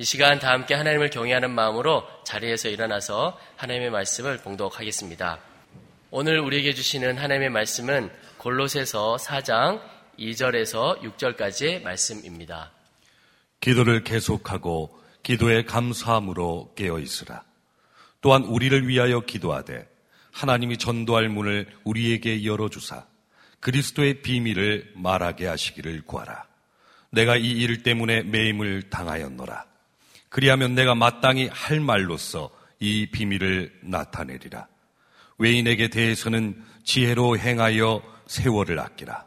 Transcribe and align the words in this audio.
이 0.00 0.04
시간 0.06 0.38
다 0.38 0.52
함께 0.52 0.72
하나님을 0.72 1.10
경외하는 1.10 1.50
마음으로 1.50 2.08
자리에서 2.24 2.70
일어나서 2.70 3.38
하나님의 3.56 3.90
말씀을 3.90 4.38
봉독하겠습니다. 4.38 5.38
오늘 6.10 6.40
우리에게 6.40 6.72
주시는 6.72 7.18
하나님의 7.18 7.50
말씀은 7.50 8.10
골로새서 8.38 9.18
4장 9.20 9.82
2절에서 10.18 11.02
6절까지의 11.02 11.82
말씀입니다. 11.82 12.72
기도를 13.60 14.02
계속하고 14.02 14.98
기도에 15.22 15.64
감사함으로 15.64 16.72
깨어 16.76 16.98
있으라. 16.98 17.42
또한 18.22 18.44
우리를 18.44 18.88
위하여 18.88 19.20
기도하되 19.20 19.86
하나님이 20.32 20.78
전도할 20.78 21.28
문을 21.28 21.66
우리에게 21.84 22.46
열어주사 22.46 23.04
그리스도의 23.60 24.22
비밀을 24.22 24.92
말하게 24.94 25.46
하시기를 25.46 26.04
구하라. 26.06 26.46
내가 27.10 27.36
이 27.36 27.60
일 27.60 27.82
때문에 27.82 28.22
매임을 28.22 28.84
당하였노라. 28.88 29.68
그리하면 30.30 30.74
내가 30.74 30.94
마땅히 30.94 31.48
할 31.52 31.80
말로써 31.80 32.50
이 32.78 33.06
비밀을 33.06 33.80
나타내리라. 33.82 34.66
외인에게 35.38 35.88
대해서는 35.88 36.64
지혜로 36.84 37.38
행하여 37.38 38.02
세월을 38.26 38.78
아끼라. 38.78 39.26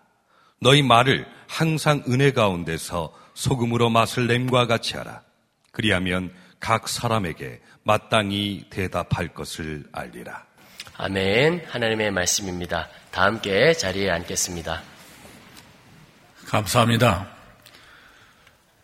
너희 0.60 0.82
말을 0.82 1.28
항상 1.48 2.04
은혜 2.08 2.32
가운데서 2.32 3.14
소금으로 3.34 3.90
맛을 3.90 4.28
냄과 4.28 4.66
같이 4.66 4.96
하라. 4.96 5.22
그리하면 5.72 6.32
각 6.60 6.88
사람에게 6.88 7.62
마땅히 7.84 8.66
대답할 8.70 9.34
것을 9.34 9.84
알리라. 9.92 10.46
아멘. 10.96 11.66
하나님의 11.68 12.12
말씀입니다. 12.12 12.88
다 13.12 13.24
함께 13.24 13.74
자리에 13.74 14.10
앉겠습니다. 14.10 14.82
감사합니다. 16.46 17.28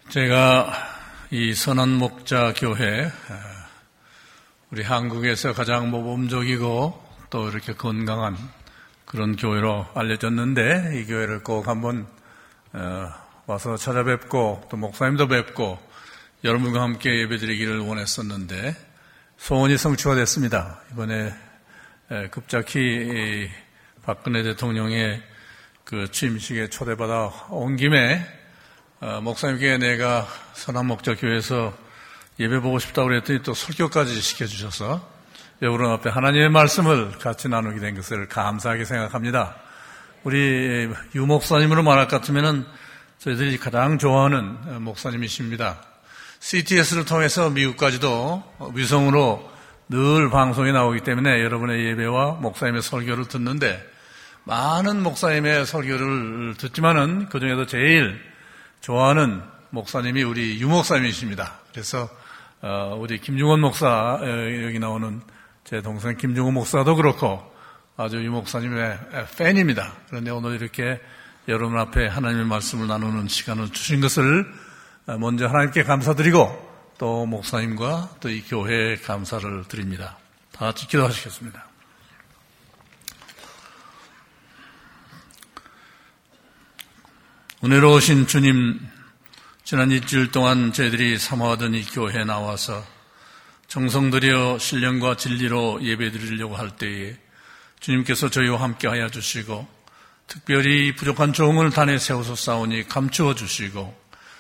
제가 0.10 0.99
이 1.32 1.54
선한 1.54 1.90
목자 1.90 2.56
교회, 2.58 3.12
우리 4.72 4.82
한국에서 4.82 5.54
가장 5.54 5.92
모범적이고 5.92 7.04
또 7.30 7.50
이렇게 7.50 7.74
건강한 7.76 8.36
그런 9.06 9.36
교회로 9.36 9.86
알려졌는데 9.94 11.00
이 11.00 11.06
교회를 11.06 11.44
꼭 11.44 11.68
한번 11.68 12.08
어, 12.74 13.12
와서 13.46 13.78
찾아뵙고 13.78 14.70
또 14.72 14.78
목사님도 14.78 15.28
뵙고 15.28 15.78
여러분과 16.44 16.82
함께 16.82 17.20
예배드리기를 17.20 17.78
원했었는데 17.78 18.76
소원이 19.38 19.78
성취가 19.78 20.16
됐습니다. 20.16 20.82
이번에 20.94 21.32
급작히 22.32 23.52
박근혜 24.02 24.42
대통령의 24.42 25.22
그 25.84 26.10
취임식에 26.10 26.70
초대받아 26.70 27.50
온 27.52 27.76
김에 27.76 28.39
어, 29.02 29.22
목사님께 29.22 29.78
내가 29.78 30.28
선한 30.52 30.86
목자 30.86 31.16
교회에서 31.16 31.74
예배 32.38 32.60
보고 32.60 32.80
싶다고 32.80 33.08
그랬더니 33.08 33.42
또 33.44 33.54
설교까지 33.54 34.20
시켜주셔서 34.20 35.08
여러분 35.62 35.90
앞에 35.90 36.10
하나님의 36.10 36.50
말씀을 36.50 37.12
같이 37.18 37.48
나누게 37.48 37.80
된 37.80 37.96
것을 37.96 38.28
감사하게 38.28 38.84
생각합니다. 38.84 39.56
우리 40.24 40.90
유 41.16 41.26
목사님으로 41.26 41.82
말할 41.82 42.10
것 42.10 42.18
같으면은 42.18 42.66
저희들이 43.20 43.58
가장 43.58 44.00
좋아하는 44.00 44.84
목사님이십니다. 44.84 45.82
CTS를 46.42 47.06
통해서 47.06 47.50
미국까지도 47.50 48.44
위성으로 48.74 49.50
늘 49.88 50.30
방송이 50.30 50.74
나오기 50.74 51.02
때문에 51.02 51.42
여러분의 51.42 51.86
예배와 51.86 52.34
목사님의 52.42 52.82
설교를 52.82 53.30
듣는데 53.30 53.82
많은 54.44 55.02
목사님의 55.04 55.66
설교를 55.66 56.56
듣지만은 56.58 57.30
그 57.30 57.40
중에도 57.40 57.66
제일 57.66 58.29
좋아하는 58.82 59.42
목사님이 59.72 60.24
우리 60.24 60.60
유 60.62 60.68
목사님이십니다. 60.68 61.60
그래서 61.72 62.10
어, 62.62 62.98
우리 63.00 63.20
김중원 63.20 63.62
목사 63.62 64.20
여기 64.66 64.80
나오는 64.80 65.22
제 65.64 65.82
동생 65.82 66.18
김중원 66.18 66.54
목사도 66.54 66.96
그렇고 66.96 67.42
아주 67.98 68.24
유 68.24 68.32
목사님의 68.32 69.00
팬입니다. 69.38 69.94
그런데 70.08 70.32
오늘 70.32 70.56
이렇게 70.56 71.00
여러분 71.48 71.78
앞에 71.80 72.08
하나님의 72.08 72.46
말씀을 72.46 72.88
나누는 72.88 73.28
시간을 73.28 73.70
주신 73.72 74.02
것을 74.02 74.46
먼저 75.20 75.48
하나님께 75.48 75.84
감사드리고 75.84 76.70
또 76.98 77.26
목사님과 77.26 78.16
또 78.20 78.30
이 78.30 78.42
교회에 78.44 78.98
감사를 78.98 79.66
드립니다. 79.68 80.18
다 80.52 80.66
같이 80.66 80.88
기도하시겠습니다. 80.88 81.69
은혜로우신 87.62 88.28
주님, 88.28 88.80
지난 89.66 89.92
일주일 89.92 90.32
동안 90.32 90.72
저희들이 90.72 91.18
사모하던 91.18 91.74
이 91.74 91.84
교회에 91.84 92.24
나와서 92.24 92.86
정성 93.68 94.10
들여 94.10 94.58
신령과 94.60 95.18
진리로 95.18 95.80
예배 95.84 96.12
드리려고 96.12 96.56
할 96.56 96.70
때에 96.72 97.18
주님께서 97.82 98.30
저희와 98.30 98.62
함께 98.62 98.88
하여 98.88 99.10
주시고 99.10 99.68
특별히 100.28 100.96
부족한 100.96 101.34
종을 101.34 101.70
단에 101.72 101.98
세워서 101.98 102.36
싸우니 102.36 102.88
감추어 102.88 103.36
주시고 103.36 103.94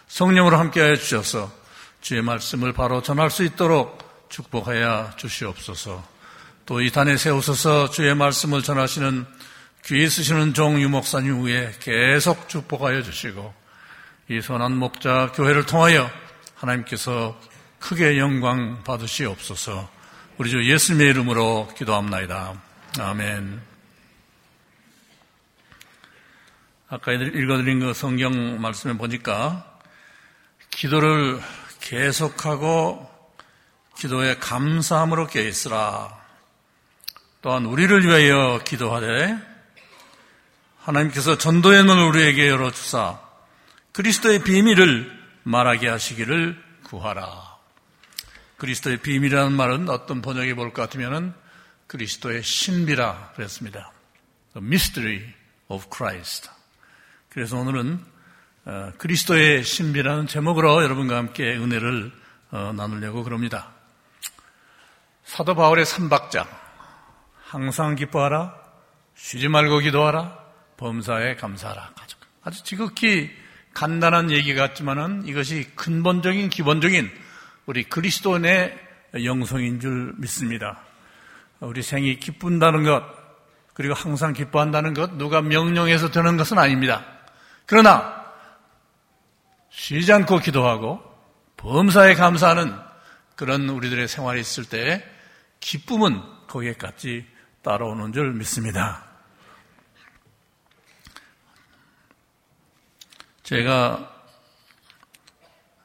성령으로 0.07 0.57
함께 0.57 0.79
하여 0.79 0.95
주셔서 0.95 1.51
주의 1.99 2.21
말씀을 2.21 2.71
바로 2.71 3.01
전할 3.01 3.29
수 3.29 3.43
있도록 3.43 4.29
축복하여 4.29 5.11
주시옵소서. 5.17 6.07
또 6.65 6.81
이 6.81 6.89
단에 6.89 7.17
세우셔서 7.17 7.89
주의 7.89 8.15
말씀을 8.15 8.61
전하시는 8.61 9.25
귀에 9.85 10.07
쓰시는 10.07 10.53
종 10.53 10.79
유목사님 10.79 11.43
위에 11.43 11.73
계속 11.79 12.49
축복하여 12.49 13.01
주시고 13.01 13.53
이 14.29 14.41
선한 14.41 14.77
목자 14.77 15.31
교회를 15.33 15.65
통하여 15.65 16.09
하나님께서 16.55 17.39
크게 17.79 18.19
영광 18.19 18.83
받으시옵소서 18.83 19.89
우리 20.37 20.49
주 20.49 20.63
예수님의 20.63 21.09
이름으로 21.09 21.67
기도합나이다. 21.75 22.61
아멘. 22.99 23.61
아까 26.87 27.11
읽어드린 27.11 27.81
그 27.81 27.93
성경 27.93 28.61
말씀에 28.61 28.93
보니까 28.93 29.79
기도를 30.69 31.41
계속하고 31.81 33.09
기도에 33.97 34.37
감사함으로 34.37 35.27
깨있으라. 35.27 36.17
또한 37.41 37.65
우리를 37.65 38.05
위하여 38.05 38.61
기도하되 38.63 39.48
하나님께서 40.79 41.37
전도의 41.37 41.83
문을 41.83 42.03
우리에게 42.03 42.47
열어주사 42.47 43.19
그리스도의 43.91 44.43
비밀을 44.43 45.19
말하게 45.43 45.89
하시기를 45.89 46.61
구하라. 46.83 47.49
그리스도의 48.57 48.97
비밀이라는 48.97 49.51
말은 49.53 49.89
어떤 49.89 50.21
번역이 50.21 50.53
볼 50.53 50.73
것 50.73 50.81
같으면 50.81 51.33
그리스도의 51.87 52.43
신비라 52.43 53.31
그랬습니다. 53.35 53.91
The 54.53 54.65
mystery 54.65 55.33
of 55.67 55.85
Christ. 55.93 56.49
그래서 57.29 57.57
오늘은 57.57 58.03
어, 58.65 58.91
그리스도의 58.97 59.63
신비라는 59.63 60.27
제목으로 60.27 60.83
여러분과 60.83 61.15
함께 61.17 61.55
은혜를 61.55 62.11
어, 62.51 62.73
나누려고 62.75 63.23
그럽니다. 63.23 63.71
사도 65.23 65.55
바울의 65.55 65.85
삼박자 65.85 66.47
항상 67.45 67.95
기뻐하라 67.95 68.55
쉬지 69.15 69.47
말고 69.47 69.79
기도하라 69.79 70.38
범사에 70.79 71.35
감사하라. 71.35 71.91
아주 72.41 72.63
지극히 72.63 73.29
간단한 73.73 74.31
얘기 74.31 74.55
같지만은 74.55 75.27
이것이 75.27 75.69
근본적인 75.75 76.49
기본적인 76.49 77.11
우리 77.65 77.83
그리스도인의 77.83 78.79
영성인 79.25 79.81
줄 79.81 80.13
믿습니다. 80.17 80.79
우리 81.59 81.83
생이 81.83 82.17
기쁜다는 82.19 82.83
것 82.83 83.03
그리고 83.73 83.93
항상 83.93 84.31
기뻐한다는 84.31 84.93
것 84.93 85.15
누가 85.15 85.41
명령해서 85.41 86.11
되는 86.11 86.37
것은 86.37 86.57
아닙니다. 86.57 87.05
그러나 87.65 88.25
쉬지 89.69 90.13
않고 90.13 90.39
기도하고 90.39 91.01
범사에 91.57 92.15
감사하는 92.15 92.73
그런 93.35 93.67
우리들의 93.67 94.07
생활이 94.07 94.39
있을 94.39 94.63
때 94.63 95.05
기쁨은 95.59 96.21
거기에 96.47 96.73
같이 96.73 97.25
따라오는 97.63 98.13
줄 98.13 98.31
믿습니다. 98.33 99.08
제가 103.49 104.13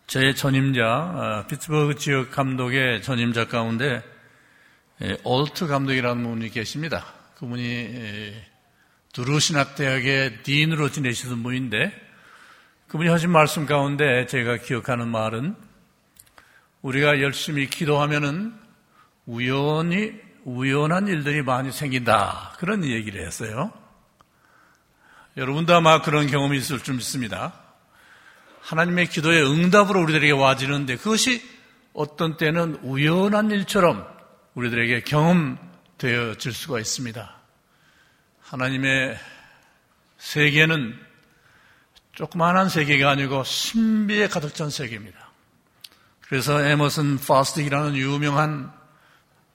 제 0.07 0.35
전임자 0.35 0.85
어, 0.85 1.47
피츠버그 1.47 1.95
지역 1.95 2.31
감독의 2.31 3.01
전임자 3.01 3.47
가운데 3.47 4.03
올트 5.23 5.67
감독이라는 5.67 6.23
분이 6.23 6.51
계십니다. 6.51 7.07
그분이 7.37 8.35
두루신학대학의 9.15 10.43
딘으로 10.43 10.91
지내시던 10.91 11.43
분인데 11.43 11.91
그분이 12.89 13.09
하신 13.09 13.31
말씀 13.31 13.65
가운데 13.65 14.27
제가 14.27 14.59
기억하는 14.59 15.09
말은 15.09 15.57
우리가 16.83 17.23
열심히 17.23 17.71
기도하면은 17.71 18.53
우연히 19.25 20.13
우연한 20.45 21.09
일들이 21.09 21.41
많이 21.41 21.73
생긴다 21.73 22.57
그런 22.59 22.85
얘기를 22.85 23.27
했어요. 23.27 23.73
여러분도 25.37 25.75
아마 25.75 26.01
그런 26.01 26.27
경험이 26.29 26.59
있을 26.59 26.81
줄 26.81 26.95
믿습니다. 26.95 27.55
하나님의 28.61 29.09
기도의 29.09 29.45
응답으로 29.45 30.01
우리들에게 30.03 30.33
와지는데 30.33 30.97
그것이 30.97 31.43
어떤 31.93 32.37
때는 32.37 32.77
우연한 32.83 33.51
일처럼 33.51 34.07
우리들에게 34.55 35.01
경험되어질 35.03 36.53
수가 36.53 36.79
있습니다. 36.79 37.37
하나님의 38.43 39.19
세계는 40.19 40.99
조그마한 42.13 42.69
세계가 42.69 43.11
아니고 43.11 43.43
신비에 43.43 44.29
가득 44.29 44.55
찬 44.55 44.71
세계입니다. 44.71 45.19
그래서 46.21 46.65
에머슨 46.65 47.19
파스틱이라는 47.19 47.97
유명한 47.97 48.73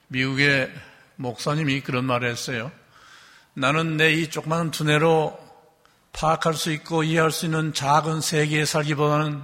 미국의 0.07 0.71
목사님이 1.15 1.81
그런 1.81 2.03
말을 2.05 2.29
했어요. 2.29 2.71
나는 3.53 3.97
내 3.97 4.13
이 4.13 4.29
조그마한 4.29 4.71
두뇌로 4.71 5.48
파악할 6.13 6.53
수 6.53 6.71
있고 6.71 7.03
이해할 7.03 7.31
수 7.31 7.45
있는 7.45 7.73
작은 7.73 8.21
세계에 8.21 8.65
살기보다는 8.65 9.41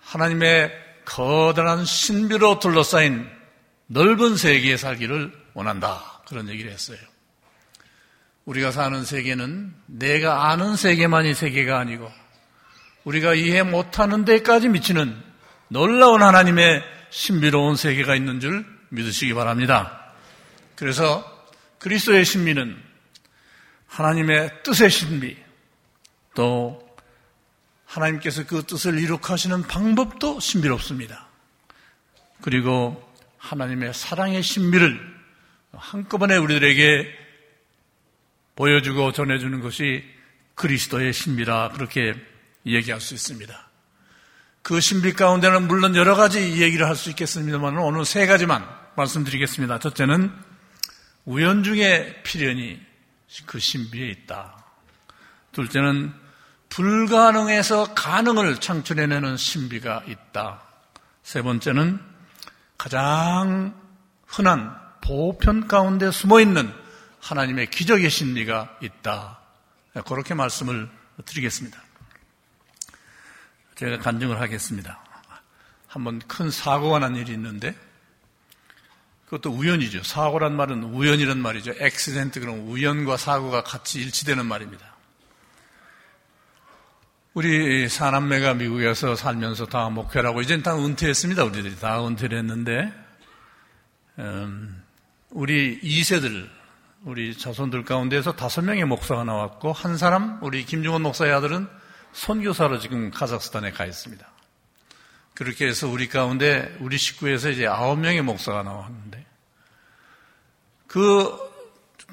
하나님의 0.00 0.72
거대한 1.04 1.84
신비로 1.84 2.58
둘러싸인 2.58 3.28
넓은 3.86 4.36
세계에 4.36 4.76
살기를 4.76 5.32
원한다. 5.54 6.22
그런 6.28 6.48
얘기를 6.48 6.70
했어요. 6.70 6.98
우리가 8.44 8.70
사는 8.70 9.04
세계는 9.04 9.74
내가 9.86 10.50
아는 10.50 10.76
세계만이 10.76 11.34
세계가 11.34 11.78
아니고 11.78 12.10
우리가 13.04 13.34
이해 13.34 13.62
못하는 13.62 14.24
데까지 14.24 14.68
미치는 14.68 15.16
놀라운 15.68 16.22
하나님의 16.22 16.82
신비로운 17.10 17.76
세계가 17.76 18.14
있는 18.14 18.40
줄 18.40 18.64
믿으시기 18.90 19.34
바랍니다. 19.34 20.12
그래서 20.74 21.24
그리스도의 21.78 22.24
신비는 22.24 22.85
하나님의 23.96 24.62
뜻의 24.62 24.90
신비, 24.90 25.36
또 26.34 26.86
하나님께서 27.86 28.44
그 28.46 28.62
뜻을 28.62 28.98
이룩하시는 28.98 29.62
방법도 29.62 30.38
신비롭습니다. 30.38 31.26
그리고 32.42 33.02
하나님의 33.38 33.94
사랑의 33.94 34.42
신비를 34.42 35.00
한꺼번에 35.72 36.36
우리들에게 36.36 37.08
보여주고 38.54 39.12
전해주는 39.12 39.60
것이 39.60 40.04
그리스도의 40.54 41.14
신비라 41.14 41.70
그렇게 41.70 42.14
얘기할 42.66 43.00
수 43.00 43.14
있습니다. 43.14 43.70
그 44.60 44.78
신비 44.80 45.14
가운데는 45.14 45.68
물론 45.68 45.96
여러 45.96 46.16
가지 46.16 46.60
얘기를 46.60 46.86
할 46.86 46.96
수 46.96 47.08
있겠습니다만 47.10 47.78
오늘 47.78 48.04
세 48.04 48.26
가지만 48.26 48.68
말씀드리겠습니다. 48.96 49.78
첫째는 49.78 50.30
우연 51.24 51.62
중에 51.62 52.22
필연이 52.24 52.78
그 53.46 53.58
신비에 53.58 54.08
있다. 54.08 54.64
둘째는 55.52 56.12
불가능에서 56.68 57.94
가능을 57.94 58.60
창출해내는 58.60 59.36
신비가 59.36 60.02
있다. 60.06 60.62
세 61.22 61.42
번째는 61.42 62.00
가장 62.76 63.74
흔한 64.26 64.76
보편 65.00 65.66
가운데 65.66 66.10
숨어 66.10 66.40
있는 66.40 66.72
하나님의 67.20 67.70
기적의 67.70 68.10
신리가 68.10 68.78
있다. 68.82 69.40
그렇게 70.06 70.34
말씀을 70.34 70.90
드리겠습니다. 71.24 71.80
제가 73.76 73.98
간증을 73.98 74.40
하겠습니다. 74.40 75.00
한번 75.86 76.18
큰 76.20 76.50
사고가 76.50 76.98
난 76.98 77.16
일이 77.16 77.32
있는데 77.32 77.74
그것도 79.26 79.50
우연이죠. 79.50 80.02
사고란 80.04 80.54
말은 80.56 80.84
우연이란 80.84 81.38
말이죠. 81.38 81.74
엑시덴트 81.78 82.40
그런 82.40 82.60
우연과 82.60 83.16
사고가 83.16 83.62
같이 83.62 84.00
일치되는 84.00 84.46
말입니다. 84.46 84.96
우리 87.34 87.88
사남매가 87.88 88.54
미국에 88.54 88.94
서 88.94 89.14
살면서 89.14 89.66
다 89.66 89.90
목회라고 89.90 90.40
이젠 90.40 90.62
다 90.62 90.74
은퇴했습니다. 90.74 91.44
우리들이 91.44 91.76
다 91.76 92.06
은퇴를 92.06 92.38
했는데 92.38 92.92
음, 94.18 94.82
우리 95.30 95.78
2세들 95.80 96.48
우리 97.04 97.36
자손들 97.36 97.84
가운데서 97.84 98.36
다섯 98.36 98.62
명의 98.62 98.84
목사가 98.84 99.24
나왔고 99.24 99.72
한 99.72 99.98
사람 99.98 100.38
우리 100.42 100.64
김중원 100.64 101.02
목사의 101.02 101.32
아들은 101.32 101.68
선교사로 102.12 102.78
지금 102.78 103.10
카자흐스탄에 103.10 103.72
가 103.72 103.84
있습니다. 103.84 104.26
그렇게 105.36 105.66
해서 105.66 105.86
우리 105.86 106.08
가운데 106.08 106.74
우리 106.80 106.96
식구에서 106.96 107.50
이제 107.50 107.66
아홉 107.66 107.98
명의 107.98 108.22
목사가 108.22 108.62
나왔는데 108.62 109.24
그 110.86 111.36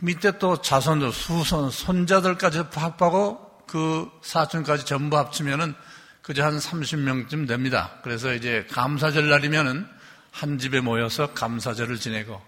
밑에 0.01 0.37
또 0.39 0.61
자손들 0.61 1.13
수손 1.13 1.71
손자들까지 1.71 2.65
합하고 2.73 3.63
그 3.65 4.11
사촌까지 4.21 4.85
전부 4.85 5.17
합치면은 5.17 5.73
그저 6.21 6.43
한 6.43 6.57
30명쯤 6.57 7.47
됩니다. 7.47 7.99
그래서 8.03 8.33
이제 8.33 8.67
감사절 8.69 9.29
날이면은 9.29 9.87
한 10.31 10.57
집에 10.57 10.81
모여서 10.81 11.33
감사절을 11.33 11.99
지내고 11.99 12.41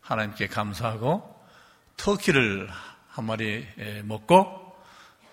하나님께 0.00 0.48
감사하고 0.48 1.36
터키를 1.96 2.68
한 3.08 3.24
마리 3.26 3.64
먹고 4.02 4.65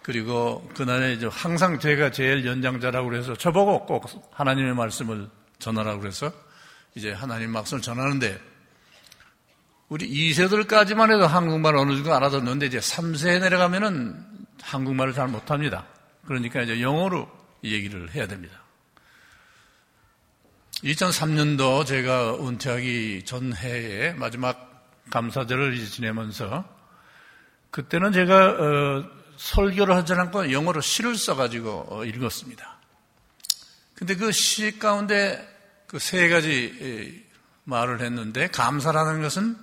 그리고 0.03 0.69
그날에 0.75 1.13
이제 1.13 1.27
항상 1.31 1.79
제가 1.79 2.11
제일 2.11 2.45
연장자라고 2.45 3.09
그래서 3.09 3.35
저보고 3.35 3.85
꼭 3.85 4.05
하나님의 4.31 4.75
말씀을 4.75 5.29
전하라고 5.59 6.01
그래서 6.01 6.31
이제 6.93 7.11
하나님 7.11 7.51
말씀을 7.51 7.81
전하는데 7.81 8.39
우리 9.87 10.09
2세들까지만 10.09 11.13
해도 11.13 11.25
한국말 11.25 11.77
어느 11.77 11.95
정도 11.95 12.13
알아듣는데 12.13 12.65
이제 12.65 12.79
3세에 12.79 13.39
내려가면은 13.39 14.25
한국말을 14.61 15.13
잘 15.13 15.29
못합니다. 15.29 15.85
그러니까 16.25 16.61
이제 16.61 16.81
영어로 16.81 17.29
얘기를 17.63 18.13
해야 18.13 18.27
됩니다. 18.27 18.61
2003년도 20.83 21.85
제가 21.85 22.35
은퇴하기 22.35 23.23
전 23.23 23.55
해에 23.55 24.13
마지막 24.13 24.85
감사절을 25.11 25.77
지내면서 25.85 26.65
그때는 27.71 28.11
제가 28.11 28.49
어, 28.49 29.22
설교를 29.37 29.95
하지 29.95 30.13
않고 30.13 30.51
영어로 30.51 30.81
시를 30.81 31.15
써가지고 31.15 31.87
어, 31.89 32.05
읽었습니다. 32.05 32.77
근데 33.95 34.15
그 34.15 34.31
시 34.31 34.79
가운데 34.79 35.49
그 35.87 35.99
세 35.99 36.27
가지 36.29 37.23
말을 37.65 38.01
했는데 38.01 38.47
감사라는 38.47 39.21
것은 39.21 39.55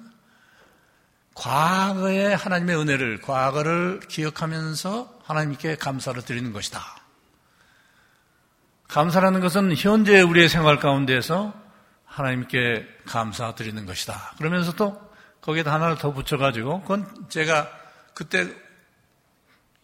과거의 1.34 2.37
하나님의 2.37 2.76
은혜를 2.76 3.20
과거를 3.20 4.00
기억하면서 4.08 5.20
하나님께 5.25 5.76
감사를 5.76 6.20
드리는 6.22 6.52
것이다. 6.52 6.81
감사라는 8.88 9.40
것은 9.40 9.75
현재 9.76 10.20
우리의 10.20 10.49
생활 10.49 10.78
가운데서 10.78 11.55
하나님께 12.05 12.86
감사드리는 13.06 13.86
것이다. 13.86 14.34
그러면서 14.39 14.72
또 14.72 15.00
거기에다 15.41 15.72
하나를 15.72 15.96
더 15.96 16.12
붙여가지고, 16.12 16.82
그건 16.82 17.06
제가 17.29 17.70
그때 18.15 18.53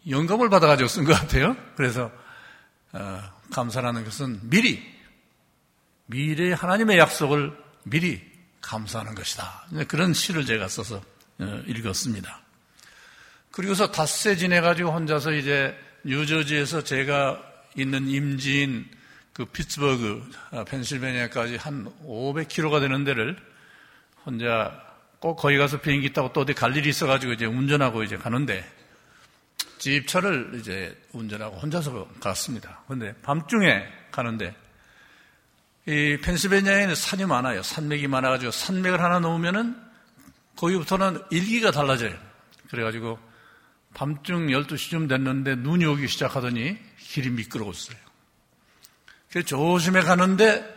영감을 0.09 0.49
받아가지고 0.51 0.89
쓴 0.89 1.05
것 1.05 1.13
같아요. 1.13 1.57
그래서, 1.77 2.11
어, 2.93 3.21
감사라는 3.53 4.05
것은 4.05 4.41
미리, 4.49 4.83
미래 6.07 6.53
하나님의 6.53 6.99
약속을 6.99 7.57
미리 7.85 8.23
감사하는 8.61 9.15
것이다. 9.15 9.67
그런 9.89 10.13
시를 10.13 10.45
제가 10.45 10.69
써서 10.69 11.03
어, 11.39 11.63
읽었습니다. 11.67 12.41
그리고서 13.51 13.91
닷새 13.91 14.37
지내가지고 14.37 14.93
혼자서 14.93 15.33
이제 15.33 15.77
뉴저지에서 16.05 16.85
제가 16.85 17.43
있는 17.77 18.09
임지인 18.09 18.89
그 19.33 19.45
피츠버그, 19.45 20.31
어, 20.53 20.65
펜실베니아까지 20.65 21.57
한 21.57 21.93
500km가 22.05 22.81
되는 22.81 23.05
데를 23.05 23.37
혼자 24.25 24.83
꼭 25.19 25.37
거기 25.37 25.59
가서 25.59 25.81
비행기 25.81 26.13
타고 26.13 26.33
또 26.33 26.41
어디 26.41 26.55
갈 26.55 26.77
일이 26.77 26.89
있어가지고 26.89 27.33
이제 27.33 27.45
운전하고 27.45 28.03
이제 28.03 28.17
가는데 28.17 28.65
집차를 29.79 30.53
이제 30.55 30.97
운전하고 31.13 31.57
혼자서 31.57 32.09
갔습니다. 32.21 32.83
근데 32.89 33.15
밤중에 33.23 33.85
가는데 34.11 34.55
이 35.87 36.19
펜실베니아에는 36.23 36.95
산이 36.95 37.27
많아요. 37.27 37.63
산맥이 37.63 38.09
많아가지고 38.09 38.51
산맥을 38.51 39.01
하나 39.01 39.19
놓으면은 39.21 39.77
거기부터는 40.57 41.23
일기가 41.31 41.71
달라져요. 41.71 42.17
그래가지고 42.71 43.19
밤중 43.95 44.49
12시쯤 44.49 45.09
됐는데 45.09 45.57
눈이 45.57 45.85
오기 45.85 46.09
시작하더니 46.09 46.77
길이 46.99 47.31
미끄러웠어요. 47.31 47.97
그래서 49.31 49.47
조심해 49.47 50.01
가는데 50.01 50.75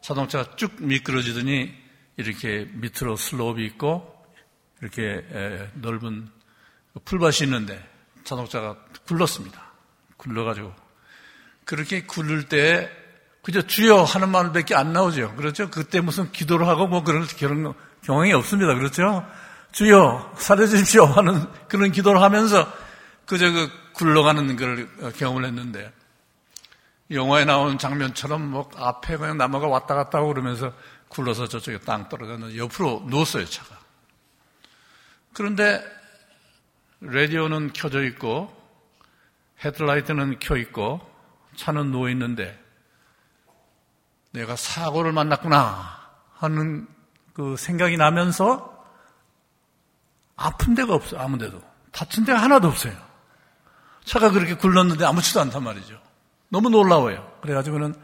자동차가 0.00 0.56
쭉 0.56 0.74
미끄러지더니 0.78 1.74
이렇게 2.16 2.68
밑으로 2.72 3.16
슬로업이 3.16 3.64
있고 3.66 4.24
이렇게 4.80 5.24
넓은 5.74 6.28
풀밭이 7.04 7.38
있는데 7.42 7.95
자동차가 8.26 8.76
굴렀습니다. 9.06 9.72
굴러가지고 10.18 10.74
그렇게 11.64 12.04
굴를 12.04 12.48
때 12.48 12.90
그저 13.42 13.62
주여 13.62 14.02
하는 14.02 14.30
말밖에 14.30 14.74
안 14.74 14.92
나오죠. 14.92 15.34
그렇죠? 15.36 15.70
그때 15.70 16.00
무슨 16.00 16.32
기도를 16.32 16.66
하고 16.66 16.86
뭐 16.86 17.04
그런 17.04 17.26
그런 17.26 17.74
경황이 18.02 18.32
없습니다. 18.32 18.74
그렇죠? 18.74 19.24
주여 19.72 20.34
살려주십시오 20.36 21.04
하는 21.04 21.46
그런 21.68 21.92
기도를 21.92 22.20
하면서 22.20 22.70
그저 23.24 23.50
그 23.50 23.70
굴러가는 23.94 24.56
걸 24.56 25.12
경험을 25.12 25.44
했는데 25.44 25.92
영화에 27.10 27.44
나온 27.44 27.78
장면처럼 27.78 28.50
뭐 28.50 28.68
앞에 28.76 29.16
그냥 29.16 29.38
나무가 29.38 29.68
왔다 29.68 29.94
갔다 29.94 30.18
하고 30.18 30.28
그러면서 30.28 30.72
굴러서 31.08 31.46
저쪽에 31.46 31.78
땅 31.78 32.08
떨어졌는데 32.08 32.56
옆으로 32.58 33.04
누웠어요, 33.06 33.44
차가. 33.46 33.78
그런데 35.32 35.84
라디오는 37.00 37.72
켜져 37.72 38.04
있고 38.04 38.54
헤드라이트는 39.64 40.38
켜 40.38 40.56
있고 40.56 41.00
차는 41.56 41.90
누워 41.90 42.08
있는데 42.10 42.58
내가 44.32 44.56
사고를 44.56 45.12
만났구나 45.12 46.00
하는 46.34 46.86
그 47.32 47.56
생각이 47.56 47.96
나면서 47.96 48.76
아픈 50.36 50.74
데가 50.74 50.94
없어요. 50.94 51.20
아무 51.20 51.38
데도. 51.38 51.60
다친 51.92 52.24
데가 52.24 52.42
하나도 52.42 52.68
없어요. 52.68 52.94
차가 54.04 54.30
그렇게 54.30 54.54
굴렀는데 54.54 55.04
아무렇지도 55.04 55.40
않단 55.40 55.62
말이죠. 55.62 56.00
너무 56.50 56.68
놀라워요. 56.68 57.38
그래가지고는 57.40 57.94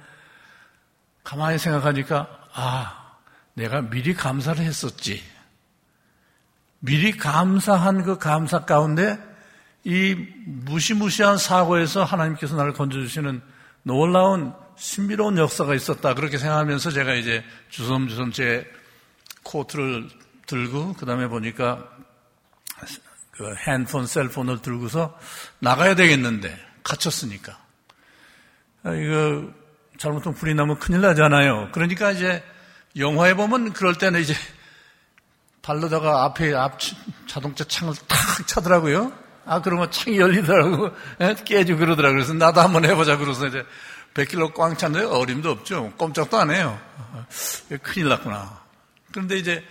가만히 1.22 1.58
생각하니까, 1.58 2.28
아, 2.54 3.16
내가 3.54 3.82
미리 3.82 4.14
감사를 4.14 4.64
했었지. 4.64 5.22
미리 6.84 7.12
감사한 7.12 8.02
그 8.02 8.18
감사 8.18 8.64
가운데 8.64 9.16
이 9.84 10.16
무시무시한 10.46 11.38
사고에서 11.38 12.02
하나님께서 12.02 12.56
나를 12.56 12.72
건져주시는 12.72 13.40
놀라운 13.84 14.52
신비로운 14.76 15.38
역사가 15.38 15.76
있었다. 15.76 16.14
그렇게 16.14 16.38
생각하면서 16.38 16.90
제가 16.90 17.14
이제 17.14 17.44
주섬주섬 17.70 18.32
제 18.32 18.68
코트를 19.44 20.08
들고, 20.46 20.94
그 20.94 21.06
다음에 21.06 21.28
보니까 21.28 21.88
그 23.30 23.54
핸드폰, 23.66 24.06
셀폰을 24.06 24.60
들고서 24.60 25.16
나가야 25.60 25.94
되겠는데, 25.94 26.52
갇혔으니까. 26.82 27.56
아, 28.82 28.92
이거 28.92 29.52
잘못하면 29.98 30.36
불이 30.36 30.54
나면 30.54 30.80
큰일 30.80 31.00
나잖아요. 31.00 31.70
그러니까 31.70 32.10
이제 32.10 32.42
영화에 32.96 33.34
보면 33.34 33.72
그럴 33.72 33.94
때는 33.94 34.20
이제 34.20 34.34
발로다가 35.62 36.24
앞에 36.24 36.54
앞 36.54 36.78
자동차 37.26 37.64
창을 37.64 37.94
탁 38.08 38.46
차더라고요. 38.46 39.12
아, 39.44 39.62
그러면 39.62 39.90
창이 39.90 40.18
열리더라고. 40.18 40.90
예? 41.20 41.34
깨지고 41.44 41.78
그러더라고요. 41.78 42.16
그래서 42.16 42.34
나도 42.34 42.60
한번 42.60 42.84
해보자. 42.84 43.16
그래서 43.16 43.46
이제 43.46 43.64
100kg 44.14 44.54
꽝 44.54 44.76
찼는데 44.76 45.06
어림도 45.06 45.50
없죠. 45.50 45.92
꼼짝도 45.96 46.36
안 46.36 46.50
해요. 46.50 46.78
큰일 47.82 48.08
났구나. 48.08 48.60
그런데 49.10 49.36
이제 49.38 49.64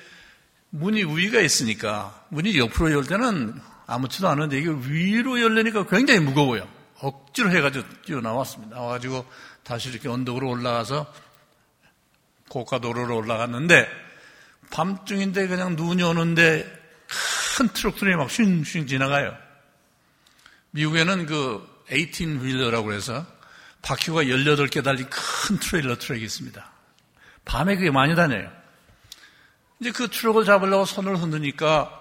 문이 0.70 1.04
위가 1.04 1.42
있으니까 1.42 2.24
문이 2.30 2.58
옆으로 2.58 2.92
열 2.92 3.06
때는 3.06 3.60
아무렇지도 3.88 4.30
않은데 4.30 4.58
이게 4.58 4.70
위로 4.70 5.42
열리니까 5.42 5.86
굉장히 5.88 6.22
무거워요. 6.22 6.68
억지로 7.00 7.52
해가지고 7.52 7.86
뛰어나왔습니다. 8.06 8.76
나와가지고 8.76 9.26
다시 9.64 9.90
이렇게 9.90 10.08
언덕으로 10.08 10.50
올라가서 10.50 11.12
고가도로로 12.50 13.16
올라갔는데 13.18 13.88
밤중인데 14.72 15.48
그냥 15.48 15.76
눈이 15.76 16.02
오는데 16.02 16.82
큰 17.58 17.68
트럭들이 17.70 18.16
막 18.16 18.30
쉥쉥 18.30 18.88
지나가요. 18.88 19.36
미국에는 20.72 21.26
그 21.26 21.68
18 21.90 22.06
wheeler라고 22.06 22.94
해서 22.94 23.26
바퀴가 23.82 24.24
18개 24.24 24.84
달린 24.84 25.08
큰 25.10 25.60
트레일러 25.60 25.98
트럭이 25.98 26.24
있습니다. 26.24 26.72
밤에 27.46 27.76
그게 27.76 27.92
많이 27.92 28.16
다녀요. 28.16 28.50
이제 29.80 29.92
그 29.92 30.08
트럭을 30.08 30.46
잡으려고 30.46 30.86
손을 30.86 31.18
흔드니까 31.18 31.98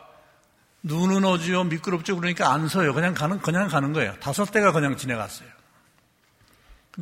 눈은 0.82 1.24
오지요, 1.24 1.64
미끄럽죠. 1.64 2.16
그러니까 2.16 2.52
안 2.52 2.68
서요. 2.68 2.94
그냥 2.94 3.14
가는, 3.14 3.38
그냥 3.40 3.68
가는 3.68 3.92
거예요. 3.92 4.14
다섯 4.20 4.50
대가 4.50 4.72
그냥 4.72 4.96
지나갔어요. 4.96 5.48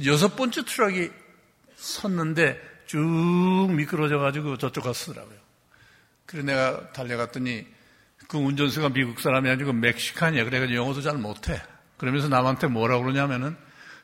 여섯 0.06 0.36
번째 0.36 0.64
트럭이 0.64 1.10
섰는데 1.76 2.60
쭉 2.86 3.68
미끄러져가지고 3.70 4.56
저쪽 4.58 4.84
가 4.84 4.93
서더라고요. 4.93 5.47
그래서 6.28 6.46
내가 6.46 6.92
달려갔더니 6.92 7.66
그 8.28 8.36
운전수가 8.36 8.90
미국 8.90 9.18
사람이 9.18 9.48
아니고 9.48 9.72
멕시칸이야. 9.72 10.44
그래가지고 10.44 10.76
영어도 10.78 11.00
잘 11.00 11.16
못해. 11.16 11.60
그러면서 11.96 12.28
남한테 12.28 12.66
뭐라고 12.66 13.04
그러냐면은 13.04 13.56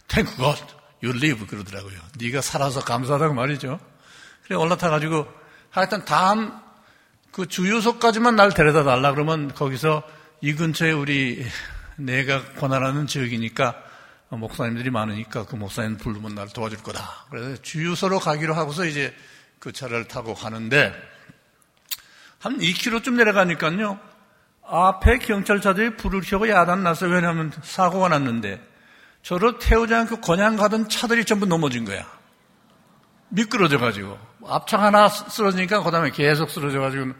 Thank 0.08 0.36
God 0.36 0.60
you 1.02 1.14
live 1.16 1.46
그러더라고요. 1.46 2.00
네가 2.18 2.40
살아서 2.40 2.80
감사하다고 2.80 3.34
말이죠. 3.34 3.78
그래 4.44 4.56
올라타가지고 4.56 5.26
하여튼 5.70 6.04
다음 6.06 6.52
그 7.30 7.46
주유소까지만 7.46 8.36
날 8.36 8.52
데려다 8.52 8.84
달라 8.84 9.12
그러면 9.12 9.52
거기서 9.52 10.02
이 10.40 10.54
근처에 10.54 10.92
우리 10.92 11.44
내가 11.96 12.44
권한하는 12.54 13.06
지역이니까 13.06 13.82
목사님들이 14.30 14.90
많으니까 14.90 15.44
그 15.44 15.56
목사님 15.56 15.98
부르면 15.98 16.34
날 16.34 16.48
도와줄 16.48 16.82
거다. 16.82 17.26
그래서 17.30 17.60
주유소로 17.60 18.18
가기로 18.18 18.54
하고서 18.54 18.86
이제 18.86 19.14
그 19.58 19.72
차를 19.72 20.08
타고 20.08 20.34
가는데 20.34 20.94
한 22.44 22.58
2km쯤 22.58 23.14
내려가니까요. 23.14 23.98
앞에 24.66 25.18
경찰차들이 25.18 25.96
불을 25.96 26.20
켜고 26.20 26.46
야단났어요. 26.46 27.10
왜냐하면 27.10 27.50
사고가 27.62 28.08
났는데 28.08 28.62
저를 29.22 29.58
태우지 29.58 29.94
않고 29.94 30.20
그냥 30.20 30.56
가던 30.56 30.90
차들이 30.90 31.24
전부 31.24 31.46
넘어진 31.46 31.86
거야. 31.86 32.06
미끄러져가지고. 33.30 34.18
앞차 34.46 34.78
하나 34.78 35.08
쓰러지니까 35.08 35.82
그 35.82 35.90
다음에 35.90 36.10
계속 36.10 36.50
쓰러져가지고 36.50 37.12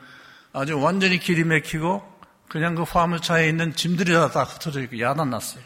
아주 0.52 0.78
완전히 0.78 1.18
길이 1.18 1.42
막히고 1.42 2.20
그냥 2.50 2.74
그 2.74 2.82
화물차에 2.82 3.48
있는 3.48 3.74
짐들이 3.74 4.12
다, 4.12 4.30
다 4.30 4.44
흩어져 4.44 4.82
있고 4.82 5.00
야단 5.00 5.30
났어요. 5.30 5.64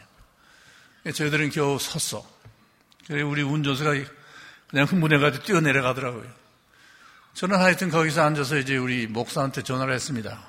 저희들은 1.13 1.51
겨우 1.51 1.81
섰어. 1.81 2.25
그래 3.09 3.23
우리 3.23 3.43
운전수가 3.43 3.93
그냥 4.69 4.87
흥분해가지고 4.87 5.45
뛰어내려가더라고요. 5.45 6.48
저는 7.39 7.61
하여튼 7.61 7.89
거기서 7.89 8.25
앉아서 8.25 8.57
이제 8.57 8.77
우리 8.77 9.07
목사한테 9.07 9.63
전화를 9.63 9.95
했습니다. 9.95 10.41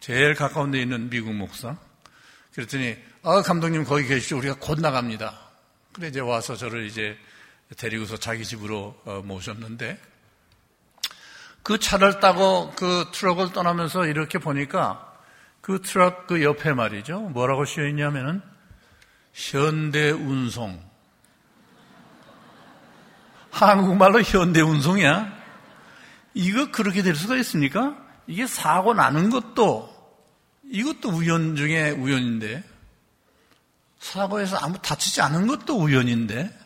제일 0.00 0.34
가까운 0.34 0.70
데 0.70 0.80
있는 0.80 1.10
미국 1.10 1.34
목사. 1.34 1.76
그랬더니, 2.54 2.96
아, 3.22 3.42
감독님 3.42 3.84
거기 3.84 4.06
계시죠. 4.06 4.38
우리가 4.38 4.56
곧 4.58 4.80
나갑니다. 4.80 5.38
그래 5.92 6.08
이제 6.08 6.20
와서 6.20 6.56
저를 6.56 6.86
이제 6.86 7.18
데리고서 7.76 8.16
자기 8.16 8.42
집으로 8.46 8.98
어, 9.04 9.20
모셨는데 9.22 10.00
그 11.62 11.78
차를 11.78 12.20
따고 12.20 12.72
그 12.74 13.10
트럭을 13.12 13.52
떠나면서 13.52 14.06
이렇게 14.06 14.38
보니까 14.38 15.14
그 15.60 15.82
트럭 15.82 16.26
그 16.26 16.42
옆에 16.42 16.72
말이죠. 16.72 17.20
뭐라고 17.20 17.66
씌어 17.66 17.86
있냐면은 17.86 18.40
현대운송. 19.34 20.82
한국말로 23.50 24.22
현대운송이야. 24.22 25.39
이거 26.34 26.70
그렇게 26.70 27.02
될 27.02 27.14
수가 27.14 27.36
있습니까? 27.36 27.96
이게 28.26 28.46
사고 28.46 28.94
나는 28.94 29.30
것도 29.30 29.90
이것도 30.70 31.10
우연 31.10 31.56
중에 31.56 31.90
우연인데 31.90 32.62
사고에서 33.98 34.56
아무 34.58 34.78
다치지 34.80 35.20
않은 35.20 35.46
것도 35.46 35.76
우연인데 35.76 36.58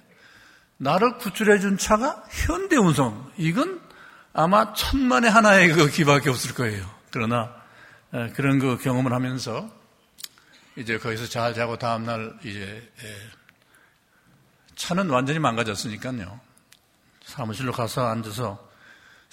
나를 0.77 1.19
구출해 1.19 1.59
준 1.59 1.79
차가 1.79 2.25
현대운송. 2.31 3.33
이건 3.39 3.81
아마 4.33 4.75
천만에 4.75 5.29
하나의 5.29 5.73
그 5.73 5.89
기밖에 5.89 6.29
없을 6.29 6.55
거예요. 6.55 6.89
그러나 7.11 7.55
그런 8.35 8.59
그 8.59 8.77
경험을 8.79 9.13
하면서 9.13 9.71
이제 10.77 10.99
거기서 10.99 11.29
잘 11.29 11.55
자고 11.55 11.79
다음 11.79 12.05
날 12.05 12.37
이제 12.45 12.93
차는 14.75 15.09
완전히 15.09 15.39
망가졌으니까요. 15.39 16.41
사무실로 17.25 17.73
가서 17.73 18.07
앉아서 18.07 18.69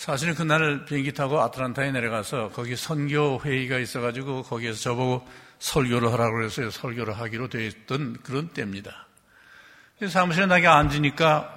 사실은 0.02 0.34
그날 0.34 0.84
비행기 0.86 1.14
타고 1.14 1.40
아틀란타에 1.42 1.92
내려가서 1.92 2.50
거기 2.56 2.76
선교 2.76 3.40
회의가 3.40 3.78
있어가지고 3.78 4.42
거기에서 4.42 4.80
저보고 4.80 5.28
설교를 5.60 6.12
하라고 6.14 6.44
해서 6.44 6.72
설교를 6.72 7.20
하기로 7.20 7.50
되어 7.50 7.62
있던 7.62 8.18
그런 8.24 8.50
때입니다. 8.50 9.06
사무실에 10.10 10.48
나게 10.48 10.66
앉으니까 10.66 11.56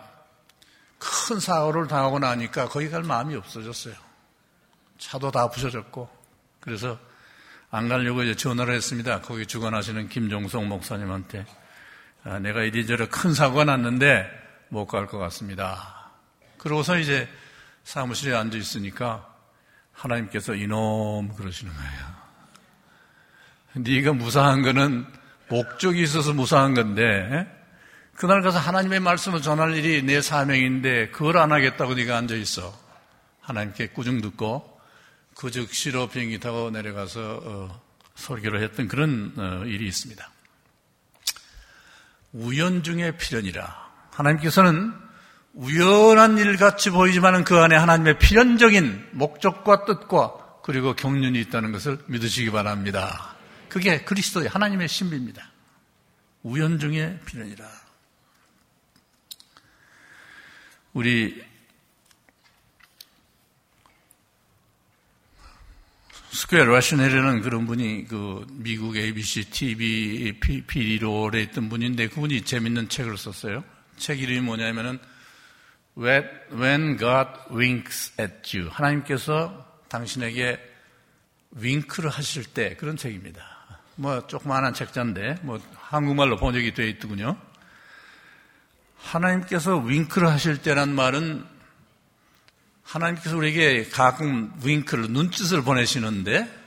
큰 0.99 1.41
사고를 1.41 1.89
당하고 1.89 2.19
나니까 2.19 2.69
거기 2.69 2.91
갈 2.91 3.03
마음이 3.03 3.35
없어졌어요. 3.35 3.95
차도 4.99 5.31
다 5.31 5.49
부셔졌고 5.49 6.11
그래서 6.61 6.99
안 7.71 7.89
가려고 7.89 8.25
이제 8.25 8.35
전화를 8.35 8.75
했습니다. 8.75 9.23
거기 9.23 9.47
주관하시는 9.47 10.11
김종성 10.11 10.69
목사님한테 10.69 11.47
아, 12.25 12.39
내가 12.41 12.63
이리저리 12.63 13.07
큰 13.07 13.33
사고가 13.33 13.65
났는데 13.65 14.29
못 14.69 14.87
갈 14.87 15.07
것 15.07 15.17
같습니다. 15.17 16.11
그러고서 16.59 16.99
이제 16.99 17.27
사무실에 17.85 18.35
앉아 18.35 18.57
있으니까 18.57 19.33
하나님께서 19.93 20.55
이놈 20.55 21.35
그러시는 21.37 21.73
거예요. 21.73 22.15
네가 23.75 24.13
무사한 24.13 24.63
거는 24.63 25.07
목적이 25.49 26.03
있어서 26.03 26.33
무사한 26.33 26.75
건데 26.75 27.47
그날 28.15 28.43
가서 28.43 28.59
하나님의 28.59 29.01
말씀을 29.01 29.43
전할 29.43 29.75
일이 29.77 30.03
내 30.03 30.21
사명인데 30.21 31.09
그걸 31.09 31.39
안 31.39 31.53
하겠다고 31.53 31.95
네가 31.95 32.17
앉아 32.17 32.35
있어. 32.37 32.73
하나님께 33.41 33.89
꾸중 33.89 34.21
듣고 34.21 34.81
그 35.37 35.51
즉시로 35.51 36.09
비행기 36.09 36.39
타고 36.39 36.71
내려가서 36.71 37.41
어, 37.45 37.83
설교를 38.15 38.63
했던 38.63 38.89
그런 38.89 39.35
어, 39.37 39.65
일이 39.67 39.87
있습니다. 39.87 40.31
우연 42.33 42.83
중에 42.83 43.17
필연이라 43.17 43.85
하나님께서는 44.13 45.04
우연한 45.55 46.39
일 46.39 46.57
같이 46.57 46.91
보이지만 46.91 47.45
그 47.45 47.59
안에 47.59 47.77
하나님의 47.77 48.19
필연적인 48.19 49.11
목적과 49.13 49.85
뜻과 49.85 50.61
그리고 50.63 50.95
경륜이 50.95 51.41
있다는 51.43 51.73
것을 51.73 51.99
믿으시기 52.07 52.51
바랍니다. 52.51 53.37
그게 53.69 54.03
그리스도의 54.03 54.49
하나님의 54.49 54.89
신비입니다. 54.89 55.51
우연 56.43 56.79
중에 56.79 57.21
필연이라. 57.27 57.65
우리 60.93 61.43
Squire 66.31 66.65
Rushnell이라는 66.65 67.43
그런 67.43 67.67
분이 67.67 68.07
그 68.09 68.45
미국 68.51 68.97
ABC 68.97 69.51
TV 69.51 70.33
PD로 70.67 71.23
오래 71.23 71.43
있던 71.43 71.69
분인데 71.69 72.09
그분이 72.09 72.43
재밌는 72.43 72.89
책을 72.89 73.17
썼어요. 73.17 73.63
책 73.97 74.21
이름이 74.21 74.41
뭐냐면은 74.41 74.99
When 75.97 76.99
God 76.99 77.31
Winks 77.53 78.21
at 78.21 78.57
You. 78.57 78.71
하나님께서 78.71 79.65
당신에게 79.89 80.59
윙크를 81.53 82.11
하실 82.11 82.45
때 82.45 82.75
그런 82.77 82.97
책입니다. 82.97 83.43
뭐 83.97 84.27
조그마한 84.27 84.75
책자인데 84.75 85.37
뭐 85.43 85.61
한국말로 85.77 86.37
번역이 86.37 86.75
되어 86.75 86.87
있더군요. 86.87 87.37
하나님께서 88.97 89.77
윙크를 89.77 90.29
하실 90.29 90.63
때란 90.63 90.95
말은 90.95 91.45
하나님께서 92.83 93.37
우리에게 93.37 93.85
가끔 93.85 94.53
윙크를, 94.65 95.11
눈짓을 95.11 95.63
보내시는데 95.63 96.65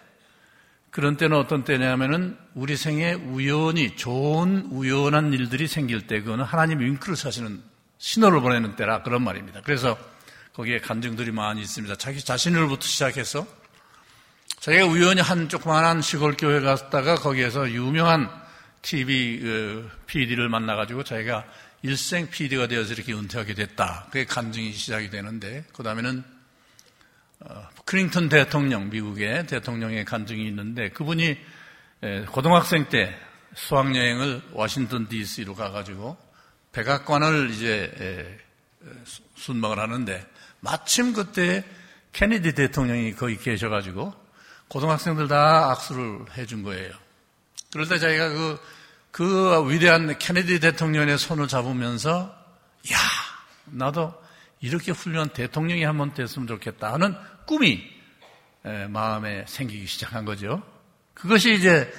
그런 0.89 1.17
때는 1.17 1.37
어떤 1.37 1.63
때냐면은 1.63 2.37
우리 2.53 2.75
생에 2.75 3.13
우연히 3.13 3.95
좋은 3.95 4.67
우연한 4.71 5.33
일들이 5.33 5.67
생길 5.67 6.07
때 6.07 6.21
그거는 6.21 6.45
하나님 6.45 6.79
윙크를 6.79 7.15
사시는 7.15 7.61
신호를 7.97 8.41
보내는 8.41 8.75
때라 8.75 9.03
그런 9.03 9.23
말입니다. 9.23 9.61
그래서 9.63 9.97
거기에 10.53 10.79
간증들이 10.79 11.31
많이 11.31 11.61
있습니다. 11.61 11.95
자기 11.97 12.23
자신을부터 12.23 12.81
시작해서 12.81 13.45
자기가 14.59 14.85
우연히 14.85 15.21
한 15.21 15.49
조그만한 15.49 16.01
시골 16.01 16.35
교회 16.35 16.59
갔다가 16.59 17.15
거기에서 17.15 17.69
유명한 17.69 18.29
TV 18.81 19.39
그 19.39 19.89
PD를 20.07 20.49
만나가지고 20.49 21.03
자기가 21.03 21.45
일생 21.83 22.29
PD가 22.29 22.67
되어서 22.67 22.93
이렇게 22.93 23.13
은퇴하게 23.13 23.53
됐다. 23.53 24.07
그게 24.07 24.25
간증이 24.25 24.73
시작이 24.73 25.09
되는데, 25.09 25.63
그 25.73 25.83
다음에는 25.83 26.23
어, 27.39 27.69
클린턴 27.85 28.29
대통령, 28.29 28.89
미국의 28.89 29.45
대통령의 29.45 30.05
간증이 30.05 30.45
있는데, 30.47 30.89
그분이 30.89 31.37
고등학생 32.31 32.89
때 32.89 33.15
수학여행을 33.55 34.41
워싱턴 34.53 35.07
DC로 35.07 35.55
가가지고 35.55 36.17
백악관을 36.77 37.49
이제 37.49 38.37
순방을 39.35 39.79
하는데, 39.79 40.25
마침 40.59 41.13
그때 41.13 41.63
케네디 42.13 42.53
대통령이 42.53 43.13
거기 43.13 43.37
계셔가지고 43.37 44.13
고등학생들 44.67 45.27
다 45.27 45.71
악수를 45.71 46.37
해준 46.37 46.61
거예요. 46.63 46.93
그럴 47.71 47.87
때 47.87 47.97
자기가 47.97 48.29
그 48.29 48.59
그 49.17 49.67
위대한 49.71 50.15
케네디 50.19 50.59
대통령의 50.59 51.17
손을 51.17 51.47
잡으면서 51.47 52.35
야 52.91 52.97
나도 53.65 54.13
이렇게 54.59 54.91
훌륭한 54.91 55.29
대통령이 55.29 55.83
한 55.83 55.97
번 55.97 56.13
됐으면 56.13 56.47
좋겠다 56.47 56.93
하는 56.93 57.15
꿈이 57.47 57.83
마음에 58.89 59.43
생기기 59.47 59.87
시작한 59.87 60.23
거죠. 60.23 60.61
그것이 61.15 61.55
이제 61.55 61.91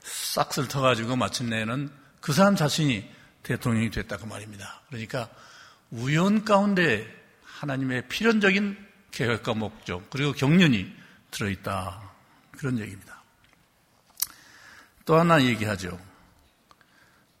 싹쓸 0.00 0.68
터가지고 0.68 1.16
마침내는 1.16 1.90
그 2.22 2.32
사람 2.32 2.56
자신이 2.56 3.06
대통령이 3.42 3.90
됐다고 3.90 4.26
말입니다. 4.26 4.82
그러니까 4.88 5.28
우연 5.90 6.44
가운데 6.44 7.06
하나님의 7.42 8.08
필연적인 8.08 8.76
계획과 9.10 9.54
목적 9.54 10.08
그리고 10.10 10.32
경륜이 10.32 10.92
들어있다 11.30 12.12
그런 12.52 12.78
얘기입니다. 12.78 13.22
또 15.04 15.18
하나 15.18 15.42
얘기하죠. 15.42 15.98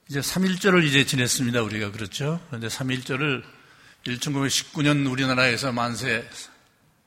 이제 0.08 0.20
3.1절을 0.20 0.84
이제 0.84 1.04
지냈습니다. 1.06 1.62
우리가 1.62 1.90
그렇죠. 1.90 2.40
그런데 2.48 2.68
3.1절을 2.68 3.42
1919년 4.04 5.10
우리나라에서 5.10 5.72
만세 5.72 6.28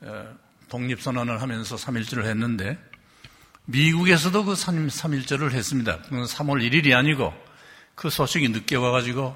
어, 0.02 0.36
독립선언을 0.69 1.41
하면서 1.41 1.76
3.1절을 1.76 2.26
했는데 2.26 2.80
미국에서도 3.65 4.46
그 4.46 4.54
3.1절을 4.54 5.52
했습니다. 5.52 6.02
그건 6.02 6.26
3월 6.26 6.67
1일이 6.67 6.93
아니고 6.93 7.34
그 7.95 8.10
소식이 8.10 8.49
늦게 8.49 8.75
와가지고 8.75 9.36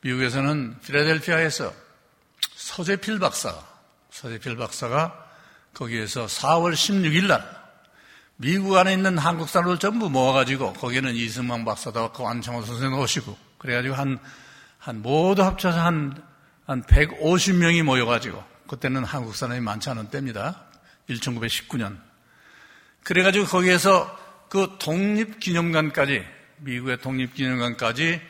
미국에서는 0.00 0.78
필라델피아에서 0.80 1.72
서재필 2.54 3.18
박사, 3.18 3.54
서재필 4.10 4.56
박사가 4.56 5.30
거기에서 5.74 6.26
4월 6.26 6.72
16일 6.72 7.26
날 7.26 7.62
미국 8.36 8.76
안에 8.76 8.94
있는 8.94 9.18
한국 9.18 9.48
사람들 9.48 9.78
전부 9.78 10.10
모아가지고 10.10 10.72
거기는 10.74 11.14
이승만 11.14 11.64
박사도 11.64 12.00
왔고 12.00 12.28
안창호 12.28 12.62
선생도 12.62 13.00
오시고 13.00 13.36
그래가지고 13.58 13.94
한, 13.94 14.18
한 14.78 15.02
모두 15.02 15.42
합쳐서 15.44 15.78
한, 15.78 16.20
한 16.66 16.82
150명이 16.82 17.82
모여가지고 17.84 18.42
그때는 18.66 19.04
한국 19.04 19.36
사람이 19.36 19.60
많지 19.60 19.90
않은 19.90 20.08
때입니다. 20.08 20.64
1919년. 21.08 21.98
그래가지고 23.04 23.46
거기에서 23.46 24.18
그 24.48 24.76
독립기념관까지 24.78 26.24
미국의 26.62 26.98
독립기념관까지 26.98 28.20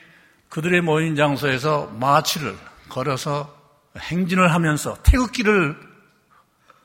그들의 0.48 0.80
모인 0.82 1.16
장소에서 1.16 1.86
마치를 1.98 2.56
걸어서 2.88 3.56
행진을 3.96 4.52
하면서 4.52 4.96
태극기를 5.02 5.76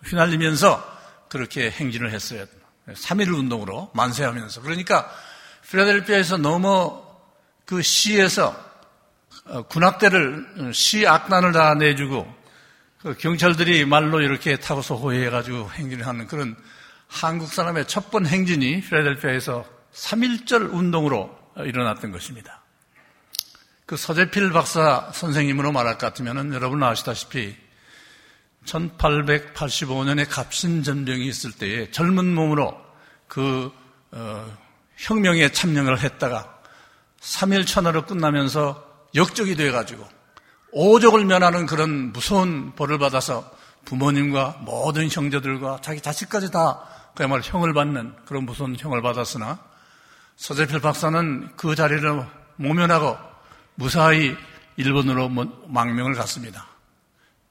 휘날리면서 0.05 0.97
그렇게 1.29 1.69
행진을 1.69 2.12
했어요. 2.12 2.45
3.1 2.88 3.33
운동으로 3.38 3.91
만세하면서. 3.93 4.62
그러니까 4.62 5.12
필라델피아에서 5.69 6.38
너무 6.38 7.03
그 7.65 7.81
시에서 7.81 8.55
어, 9.45 9.63
군악대를 9.63 10.73
시 10.73 11.05
악단을 11.05 11.51
다 11.51 11.73
내주고 11.73 12.33
그 13.01 13.15
경찰들이 13.15 13.86
말로 13.86 14.21
이렇게 14.21 14.57
타고서 14.57 14.95
호위해가지고 14.95 15.71
행진을 15.71 16.07
하는 16.07 16.27
그런 16.27 16.55
한국 17.07 17.51
사람의 17.53 17.88
첫 17.88 18.10
번 18.12 18.25
행진이 18.25 18.81
필라델피아에서 18.81 19.76
3.1절 19.97 20.73
운동으로 20.73 21.36
일어났던 21.57 22.12
것입니다. 22.12 22.62
그 23.86 23.97
서재필 23.97 24.51
박사 24.51 25.10
선생님으로 25.13 25.71
말할 25.71 25.97
것 25.97 26.07
같으면 26.07 26.53
여러분 26.53 26.83
아시다시피 26.83 27.55
1885년에 28.65 30.27
갑신전병이 30.29 31.25
있을 31.25 31.53
때에 31.53 31.89
젊은 31.89 32.36
몸으로 32.36 32.77
그 33.27 33.71
어, 34.12 34.57
혁명에 34.97 35.51
참여를 35.51 35.99
했다가 35.99 36.60
3일 37.21 37.65
천하로 37.65 38.05
끝나면서 38.05 38.86
역적이 39.15 39.55
돼가지고 39.55 40.07
오족을 40.71 41.25
면하는 41.25 41.65
그런 41.65 42.12
무서운 42.12 42.75
벌을 42.75 42.99
받아서 42.99 43.49
부모님과 43.86 44.60
모든 44.62 45.10
형제들과 45.10 45.79
자기 45.81 46.01
자식까지 46.01 46.51
다 46.51 46.83
그야말로 47.15 47.41
형을 47.41 47.73
받는 47.73 48.15
그런 48.25 48.43
무서운 48.45 48.75
형을 48.77 49.01
받았으나 49.01 49.66
서재필 50.38 50.80
박사는 50.80 51.56
그 51.58 51.76
자리를 51.76 52.26
모면하고 52.56 53.17
무사히 53.76 54.36
일본으로 54.78 55.30
망명을 55.67 56.13
갔습니다. 56.13 56.65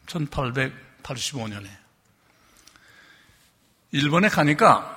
1800 0.06 0.86
85년에. 1.06 1.66
일본에 3.92 4.28
가니까 4.28 4.92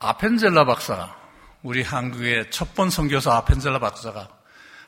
아펜젤라 0.00 0.64
박사가 0.64 1.16
우리 1.62 1.82
한국의 1.82 2.50
첫 2.50 2.74
번 2.74 2.90
선교사 2.90 3.36
아펜젤라 3.36 3.78
박사가 3.78 4.28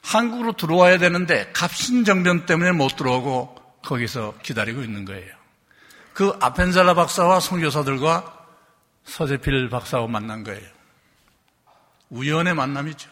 한국으로 0.03 0.53
들어와야 0.55 0.99
되는데 0.99 1.51
갑신정변 1.53 2.47
때문에 2.47 2.73
못 2.73 2.97
들어오고 2.97 3.81
거기서 3.85 4.35
기다리고 4.43 4.83
있는 4.83 5.05
거예요. 5.05 5.35
그 6.15 6.37
아펜젤라 6.41 6.95
박사와 6.95 7.41
선교사들과 7.41 8.47
서재필 9.05 9.69
박사와 9.71 10.07
만난 10.09 10.43
거예요. 10.45 10.80
우연의 12.11 12.55
만남이죠. 12.55 13.11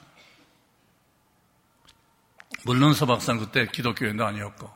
물론 2.65 2.93
서 2.93 3.07
박사는 3.07 3.41
그때 3.41 3.67
기독교인도 3.67 4.27
아니었고 4.27 4.71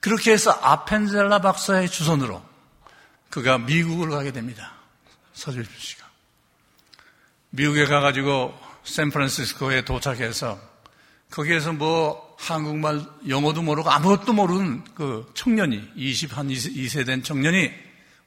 그렇게 0.00 0.32
해서 0.32 0.50
아펜젤라 0.50 1.40
박사의 1.40 1.88
주선으로 1.88 2.44
그가 3.30 3.58
미국을 3.58 4.10
가게 4.10 4.32
됩니다. 4.32 4.74
서질필 5.32 5.80
씨가. 5.80 6.06
미국에 7.50 7.86
가가지고 7.86 8.54
샌프란시스코에 8.84 9.84
도착해서 9.84 10.60
거기에서 11.30 11.72
뭐 11.72 12.36
한국말, 12.38 13.04
영어도 13.28 13.62
모르고 13.62 13.90
아무것도 13.90 14.32
모르는 14.32 14.84
그 14.94 15.30
청년이, 15.34 15.92
20, 15.96 16.36
한 16.36 16.48
2세 16.48 17.06
된 17.06 17.22
청년이 17.22 17.72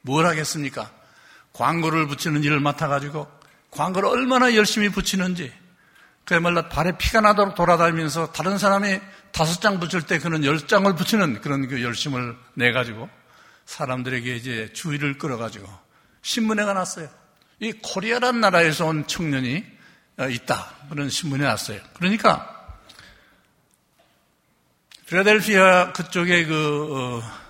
뭘 0.01 0.25
하겠습니까? 0.25 0.91
광고를 1.53 2.07
붙이는 2.07 2.43
일을 2.43 2.59
맡아가지고 2.59 3.36
광고를 3.71 4.09
얼마나 4.09 4.55
열심히 4.55 4.89
붙이는지 4.89 5.53
그야말로 6.25 6.67
발에 6.67 6.97
피가 6.97 7.21
나도록 7.21 7.55
돌아다니면서 7.55 8.31
다른 8.31 8.57
사람이 8.57 8.99
다섯 9.31 9.61
장 9.61 9.79
붙일 9.79 10.01
때 10.01 10.19
그는 10.19 10.43
열 10.43 10.67
장을 10.67 10.93
붙이는 10.95 11.41
그런 11.41 11.67
그 11.67 11.81
열심을 11.83 12.35
내 12.55 12.71
가지고 12.71 13.09
사람들에게 13.65 14.35
이제 14.35 14.69
주의를 14.73 15.17
끌어 15.17 15.37
가지고 15.37 15.67
신문회가 16.21 16.73
났어요. 16.73 17.09
이 17.59 17.71
코리아란 17.71 18.41
나라에서 18.41 18.87
온 18.87 19.07
청년이 19.07 19.63
어, 20.17 20.27
있다. 20.27 20.73
그런 20.89 21.09
신문이 21.09 21.43
났어요. 21.43 21.79
그러니까 21.93 22.53
필라델피아 25.07 25.93
그쪽에 25.93 26.45
그 26.45 27.21
어, 27.23 27.47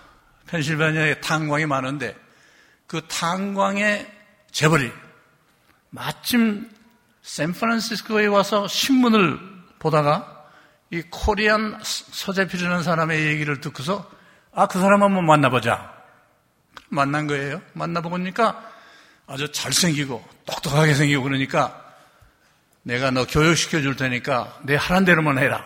펜실베니아에 0.48 1.22
탄광이 1.22 1.66
많은데 1.66 2.16
그 2.86 3.02
탄광의 3.08 4.12
재벌이 4.52 4.92
마침 5.90 6.70
샌프란시스코에 7.22 8.28
와서 8.28 8.68
신문을 8.68 9.40
보다가 9.80 10.46
이 10.90 11.02
코리안 11.10 11.80
서재필이라는 11.84 12.84
사람의 12.84 13.26
얘기를 13.28 13.60
듣고서 13.60 14.10
아 14.54 14.66
그 14.66 14.80
사람 14.80 15.04
한번 15.04 15.26
만나보자. 15.26 15.94
만난 16.90 17.28
거예요. 17.28 17.62
만나보니까 17.74 18.72
아주 19.28 19.52
잘생기고 19.52 20.26
똑똑하게 20.46 20.94
생기고 20.96 21.22
그러니까 21.24 21.84
내가 22.82 23.12
너 23.12 23.26
교육시켜 23.28 23.82
줄 23.82 23.96
테니까 23.96 24.60
내 24.64 24.76
하란 24.76 25.06
대로만 25.06 25.38
해라. 25.38 25.64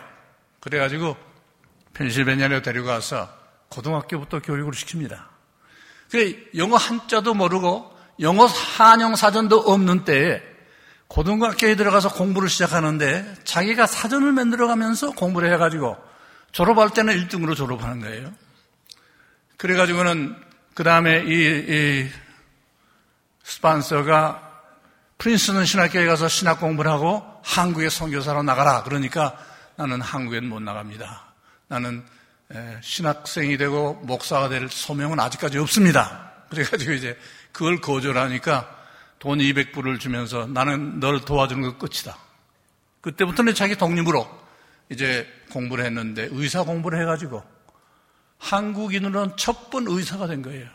그래가지고 0.60 1.16
펜실베니아로 1.94 2.62
데려가서 2.62 3.32
고등학교부터 3.68 4.40
교육을 4.40 4.72
시킵니다. 4.72 5.24
그래 6.10 6.36
영어 6.56 6.76
한자도 6.76 7.32
모르고 7.34 7.96
영어 8.22 8.46
한영 8.46 9.16
사전도 9.16 9.58
없는 9.58 10.04
때에 10.04 10.40
고등학교에 11.08 11.76
들어가서 11.76 12.14
공부를 12.14 12.48
시작하는데 12.48 13.34
자기가 13.44 13.86
사전을 13.86 14.32
만들어가면서 14.32 15.10
공부를 15.10 15.52
해가지고 15.52 15.96
졸업할 16.52 16.90
때는 16.90 17.14
1등으로 17.14 17.54
졸업하는 17.54 18.00
거예요. 18.00 18.32
그래가지고는 19.58 20.34
그 20.74 20.84
다음에 20.84 21.24
이, 21.26 21.32
이 21.32 22.10
스판서가 23.42 24.50
프린스턴 25.18 25.66
신학교에 25.66 26.06
가서 26.06 26.28
신학 26.28 26.60
공부를 26.60 26.90
하고 26.90 27.22
한국에 27.44 27.88
선교사로 27.88 28.42
나가라. 28.42 28.82
그러니까 28.82 29.36
나는 29.76 30.00
한국엔 30.00 30.48
못 30.48 30.60
나갑니다. 30.60 31.32
나는 31.68 32.04
신학생이 32.80 33.56
되고 33.56 33.94
목사가 34.02 34.48
될 34.48 34.68
소명은 34.68 35.20
아직까지 35.20 35.58
없습니다. 35.58 36.32
그래가지고 36.50 36.92
이제 36.92 37.18
그걸 37.52 37.80
거절하니까 37.80 38.78
돈 39.18 39.38
200불을 39.38 40.00
주면서 40.00 40.46
나는 40.46 40.98
너를 40.98 41.20
도와주는 41.20 41.62
것 41.62 41.78
끝이다. 41.78 42.16
그때부터는 43.02 43.54
자기 43.54 43.76
독립으로 43.76 44.28
이제 44.88 45.26
공부를 45.50 45.84
했는데 45.84 46.28
의사 46.30 46.62
공부를 46.62 47.00
해가지고 47.00 47.42
한국인으로는 48.38 49.36
첫 49.36 49.70
번 49.70 49.86
의사가 49.86 50.26
된 50.26 50.42
거예요. 50.42 50.68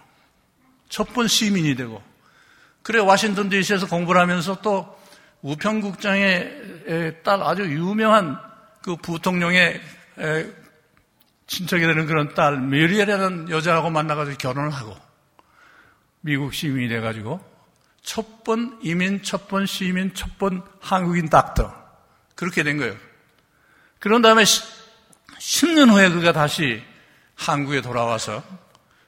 첫 0.89 1.13
번 1.13 1.27
시민이 1.27 1.75
되고 1.75 2.01
그래 2.81 2.99
와싱턴 2.99 3.49
DC에서 3.49 3.87
공부를 3.87 4.21
하면서 4.21 4.61
또 4.61 4.97
우편국장의 5.41 7.21
딸 7.23 7.41
아주 7.43 7.63
유명한 7.63 8.39
그 8.81 8.95
부통령의 8.95 9.81
친척이 11.47 11.85
되는 11.85 12.05
그런 12.05 12.33
딸 12.33 12.59
메리엘이라는 12.59 13.49
여자하고 13.49 13.89
만나가지고 13.89 14.37
결혼을 14.37 14.71
하고 14.71 14.95
미국 16.27 16.53
시민이 16.53 16.89
돼가지고 16.89 17.39
첫 18.03 18.43
번 18.43 18.79
이민, 18.83 19.23
첫 19.23 19.47
번 19.47 19.65
시민, 19.65 20.13
첫 20.13 20.37
번 20.37 20.61
한국인 20.81 21.29
닥터 21.29 21.73
그렇게 22.35 22.63
된 22.63 22.77
거예요. 22.77 22.95
그런 23.99 24.21
다음에 24.21 24.43
10년 24.43 25.89
후에 25.89 26.09
그가 26.09 26.33
다시 26.33 26.83
한국에 27.35 27.79
돌아와서 27.81 28.43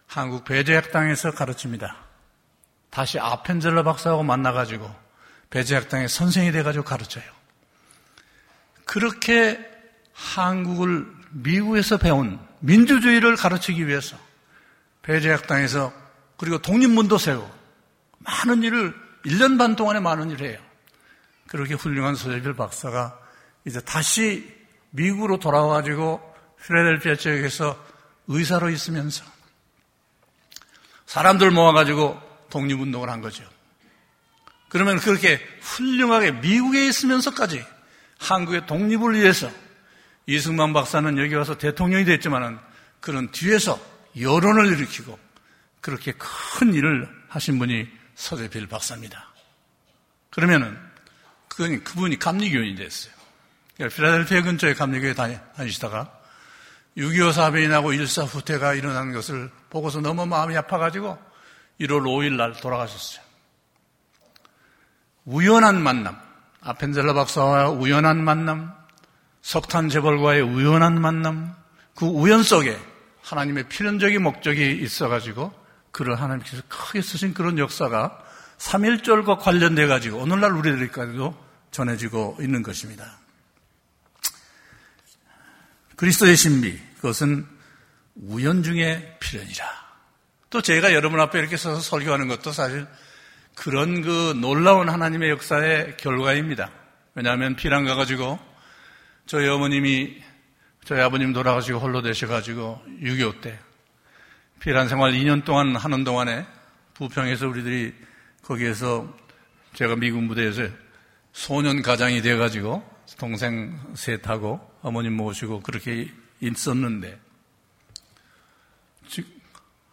한국 0.07 0.45
배제학당에서 0.45 1.31
가르칩니다. 1.31 1.97
다시 2.89 3.19
아펜젤러 3.19 3.83
박사하고 3.83 4.23
만나가지고 4.23 4.89
배제학당의 5.49 6.07
선생이 6.07 6.53
돼가지고 6.53 6.85
가르쳐요. 6.85 7.25
그렇게 8.85 9.59
한국을 10.13 11.05
미국에서 11.31 11.97
배운 11.97 12.39
민주주의를 12.59 13.35
가르치기 13.35 13.87
위해서 13.87 14.17
배제학당에서 15.01 16.08
그리고 16.39 16.57
독립문도 16.57 17.17
세우고 17.17 17.51
많은 18.19 18.63
일을 18.63 18.95
1년 19.25 19.57
반 19.57 19.75
동안에 19.75 19.99
많은 19.99 20.31
일을 20.31 20.49
해요. 20.49 20.59
그렇게 21.47 21.73
훌륭한 21.73 22.15
소재필 22.15 22.53
박사가 22.53 23.19
이제 23.65 23.81
다시 23.81 24.49
미국으로 24.91 25.37
돌아와가지고 25.37 26.21
필라델피아 26.65 27.15
지역에서 27.15 27.77
의사로 28.27 28.69
있으면서 28.69 29.25
사람들 31.07 31.51
모아가지고 31.51 32.19
독립운동을 32.49 33.09
한 33.09 33.21
거죠. 33.21 33.43
그러면 34.69 34.97
그렇게 34.99 35.41
훌륭하게 35.61 36.31
미국에 36.33 36.87
있으면서까지 36.87 37.65
한국의 38.19 38.65
독립을 38.65 39.15
위해서 39.15 39.51
이승만 40.25 40.71
박사는 40.71 41.17
여기 41.17 41.33
와서 41.35 41.57
대통령이 41.57 42.05
됐지만은 42.05 42.59
그런 43.01 43.29
뒤에서 43.31 43.77
여론을 44.19 44.67
일으키고 44.67 45.28
그렇게 45.81 46.13
큰 46.17 46.73
일을 46.73 47.07
하신 47.29 47.59
분이 47.59 47.87
서대필 48.15 48.67
박사입니다. 48.67 49.27
그러면은 50.29 50.77
그분이, 51.47 51.83
그분이 51.83 52.19
감리교인이 52.19 52.75
됐어요. 52.75 53.13
그러니까 53.75 53.95
필라델피아 53.95 54.41
근처에 54.43 54.73
감리교에 54.73 55.13
다니시다가 55.13 56.11
6.25 56.97 57.31
사변이 57.31 57.67
나고 57.67 57.93
일사 57.93 58.23
후퇴가 58.23 58.73
일어나는 58.73 59.13
것을 59.13 59.49
보고서 59.69 60.01
너무 60.01 60.25
마음이 60.25 60.57
아파가지고 60.57 61.17
1월 61.79 62.01
5일 62.01 62.33
날 62.33 62.53
돌아가셨어요. 62.53 63.23
우연한 65.25 65.81
만남, 65.81 66.19
아펜젤라 66.61 67.13
박사와 67.13 67.69
우연한 67.69 68.23
만남, 68.23 68.73
석탄 69.41 69.87
재벌과의 69.87 70.41
우연한 70.41 70.99
만남, 70.99 71.55
그 71.95 72.05
우연 72.05 72.43
속에 72.43 72.77
하나님의 73.21 73.69
필연적인 73.69 74.21
목적이 74.21 74.79
있어가지고 74.81 75.53
그를 75.91 76.19
하나님께서 76.19 76.61
크게 76.67 77.01
쓰신 77.01 77.33
그런 77.33 77.57
역사가 77.57 78.23
3일절과 78.57 79.39
관련돼 79.39 79.87
가지고 79.87 80.19
오늘날 80.19 80.53
우리들까지도 80.53 81.35
전해지고 81.71 82.37
있는 82.41 82.63
것입니다. 82.63 83.17
그리스도의 85.95 86.35
신비 86.35 86.79
그것은 86.97 87.45
우연 88.15 88.63
중의 88.63 89.17
필연이라. 89.19 89.65
또 90.49 90.61
제가 90.61 90.93
여러분 90.93 91.19
앞에 91.19 91.39
이렇게 91.39 91.57
서서 91.57 91.79
설교하는 91.79 92.27
것도 92.27 92.51
사실 92.51 92.87
그런 93.55 94.01
그 94.01 94.33
놀라운 94.39 94.89
하나님의 94.89 95.29
역사의 95.29 95.97
결과입니다. 95.97 96.71
왜냐하면 97.15 97.55
피랑 97.55 97.85
가가지고 97.85 98.39
저희 99.25 99.47
어머님이 99.47 100.21
저희 100.85 101.01
아버님 101.01 101.33
돌아가시고 101.33 101.79
홀로 101.79 102.01
되셔 102.01 102.27
가지고 102.27 102.81
6.25때 103.01 103.68
피란 104.59 104.89
생활 104.89 105.13
2년 105.13 105.45
동안 105.45 105.75
하는 105.75 106.03
동안에 106.03 106.45
부평에서 106.93 107.47
우리들이 107.47 107.93
거기에서 108.43 109.07
제가 109.73 109.95
미군 109.95 110.27
부대에서 110.27 110.63
소년 111.31 111.81
가장이 111.81 112.21
돼가지고 112.21 112.83
동생 113.17 113.79
셋하고 113.95 114.59
어머님 114.81 115.13
모시고 115.13 115.61
그렇게 115.61 116.11
있었는데 116.41 117.19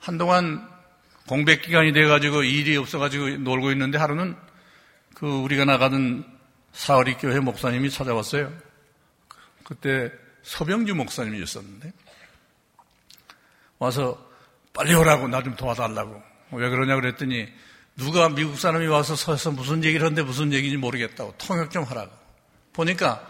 한동안 0.01 0.69
공백 1.29 1.63
기간이 1.63 1.93
돼가지고 1.93 2.43
일이 2.43 2.77
없어가지고 2.77 3.29
놀고 3.39 3.71
있는데 3.73 3.99
하루는 3.99 4.37
그 5.15 5.27
우리가 5.27 5.65
나가던 5.65 6.25
사월리 6.73 7.15
교회 7.15 7.39
목사님이 7.39 7.91
찾아왔어요. 7.91 8.53
그때 9.65 10.13
서병주 10.43 10.95
목사님이었었는데 10.95 11.93
와서 13.79 14.26
빨리 14.77 14.95
오라고 14.95 15.29
나 15.29 15.43
좀 15.43 15.57
도와달라고 15.57 16.23
왜 16.53 16.69
그러냐 16.69 16.95
그랬더니 16.97 17.49
누가 17.97 18.29
미국 18.29 18.59
사람이 18.59 18.87
와서 18.87 19.17
서서 19.17 19.51
무슨 19.53 19.83
얘기를 19.85 20.05
하는데 20.05 20.23
무슨 20.23 20.53
얘기인지 20.53 20.77
모르겠다고 20.77 21.35
통역 21.39 21.71
좀 21.71 21.85
하라고 21.85 22.13
보니까 22.73 23.27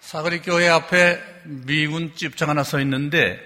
사거리 0.00 0.40
교회 0.42 0.68
앞에 0.68 1.20
미군 1.44 2.14
집장 2.16 2.50
하나 2.50 2.64
서 2.64 2.80
있는데 2.80 3.38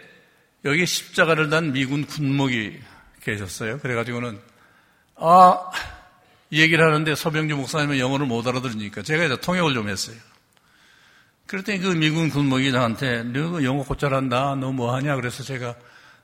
여기 0.64 0.86
십자가를 0.86 1.50
단 1.50 1.72
미군 1.72 2.06
군목이 2.06 2.80
계셨어요. 3.22 3.78
그래가지고는 3.80 4.40
아 5.16 5.70
얘기를 6.50 6.82
하는데 6.84 7.14
서병주 7.14 7.56
목사님은 7.56 7.98
영어를 7.98 8.24
못 8.26 8.46
알아들으니까 8.46 9.02
제가 9.02 9.24
이제 9.24 9.36
통역을 9.38 9.74
좀 9.74 9.88
했어요. 9.90 10.16
그랬더니 11.46 11.78
그 11.78 11.88
미군 11.88 12.30
군목이 12.30 12.72
나한테 12.72 13.22
너 13.24 13.62
영어 13.62 13.84
곧 13.84 13.98
잘한다. 13.98 14.56
너 14.56 14.72
뭐 14.72 14.94
하냐? 14.96 15.14
그래서 15.16 15.42
제가 15.42 15.74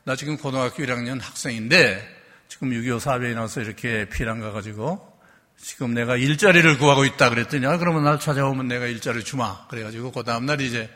나 0.04 0.16
지금 0.16 0.36
고등학교 0.36 0.82
1학년 0.82 1.20
학생인데 1.20 2.22
지금 2.48 2.70
6.25 2.70 2.98
사변이 2.98 3.34
나서 3.34 3.60
이렇게 3.60 4.08
피난 4.08 4.40
가가지고 4.40 5.12
지금 5.56 5.94
내가 5.94 6.16
일자리를 6.16 6.76
구하고 6.78 7.04
있다 7.04 7.30
그랬더니 7.30 7.66
아 7.66 7.78
그러면 7.78 8.02
날 8.02 8.18
찾아오면 8.18 8.66
내가 8.66 8.86
일자리 8.86 9.22
주마. 9.22 9.68
그래가지고 9.68 10.10
그 10.10 10.24
다음날 10.24 10.60
이제 10.60 10.90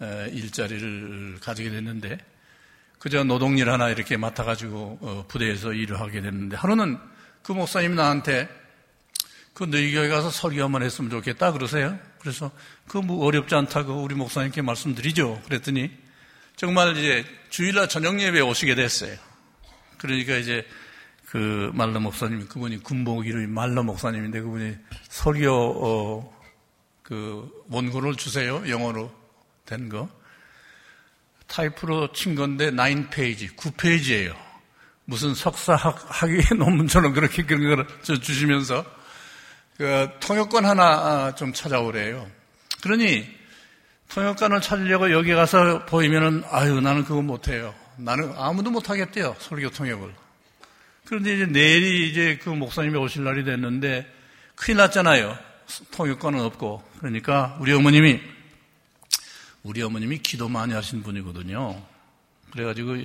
일자리를 0.00 1.38
가지게 1.40 1.70
됐는데 1.70 2.18
그저 2.98 3.22
노동일 3.22 3.70
하나 3.70 3.90
이렇게 3.90 4.16
맡아가지고 4.16 4.98
어, 5.00 5.24
부대에서 5.28 5.72
일을 5.72 6.00
하게 6.00 6.20
됐는데 6.20 6.56
하루는 6.56 6.98
그 7.44 7.52
목사님 7.52 7.94
나한테 7.94 8.48
그 9.54 9.70
너희 9.70 9.92
교회 9.92 10.08
가서 10.08 10.30
설교 10.30 10.64
한번 10.64 10.82
했으면 10.82 11.10
좋겠다 11.10 11.52
그러세요. 11.52 11.96
그래서 12.18 12.50
그 12.88 12.98
뭐 12.98 13.24
어렵지 13.24 13.54
않다고 13.54 14.02
우리 14.02 14.16
목사님께 14.16 14.62
말씀드리죠. 14.62 15.42
그랬더니 15.44 16.07
정말 16.58 16.96
이제 16.96 17.24
주일날 17.50 17.88
저녁 17.88 18.20
예배에 18.20 18.40
오시게 18.40 18.74
됐어요. 18.74 19.16
그러니까 19.96 20.34
이제 20.34 20.66
그 21.26 21.70
말러 21.72 22.00
목사님, 22.00 22.48
그분이 22.48 22.82
군복 22.82 23.28
이름이 23.28 23.46
말러 23.46 23.84
목사님인데 23.84 24.40
그분이 24.40 24.74
설교, 25.08 25.52
어, 25.52 26.42
그 27.04 27.48
원고를 27.70 28.16
주세요. 28.16 28.68
영어로 28.68 29.14
된 29.66 29.88
거. 29.88 30.10
타이프로 31.46 32.12
친 32.12 32.34
건데 32.34 32.72
9페이지, 32.72 33.54
9페이지예요. 33.54 34.34
무슨 35.04 35.36
석사 35.36 35.76
학위 35.76 36.42
논문처럼 36.58 37.12
그렇게 37.12 37.44
그런 37.44 37.86
걸 37.86 37.86
주시면서 38.02 38.84
그 39.76 40.10
통역권 40.18 40.64
하나 40.64 40.82
아, 40.82 41.34
좀 41.36 41.52
찾아오래요. 41.52 42.28
그러니 42.82 43.37
통역관을 44.08 44.60
찾으려고 44.60 45.12
여기 45.12 45.32
가서 45.32 45.84
보이면은 45.84 46.42
아유 46.50 46.80
나는 46.80 47.04
그거 47.04 47.22
못해요. 47.22 47.74
나는 47.96 48.32
아무도 48.36 48.70
못하겠대요 48.70 49.36
설교 49.38 49.70
통역을. 49.70 50.14
그런데 51.04 51.34
이제 51.34 51.46
내일이 51.46 52.10
이제 52.10 52.38
그 52.42 52.50
목사님이 52.50 52.96
오실 52.98 53.24
날이 53.24 53.44
됐는데 53.44 54.06
큰일 54.54 54.78
났잖아요. 54.78 55.38
통역관은 55.92 56.40
없고 56.40 56.82
그러니까 56.98 57.56
우리 57.60 57.72
어머님이 57.72 58.20
우리 59.62 59.82
어머님이 59.82 60.18
기도 60.18 60.48
많이 60.48 60.72
하신 60.72 61.02
분이거든요. 61.02 61.82
그래가지고 62.52 62.96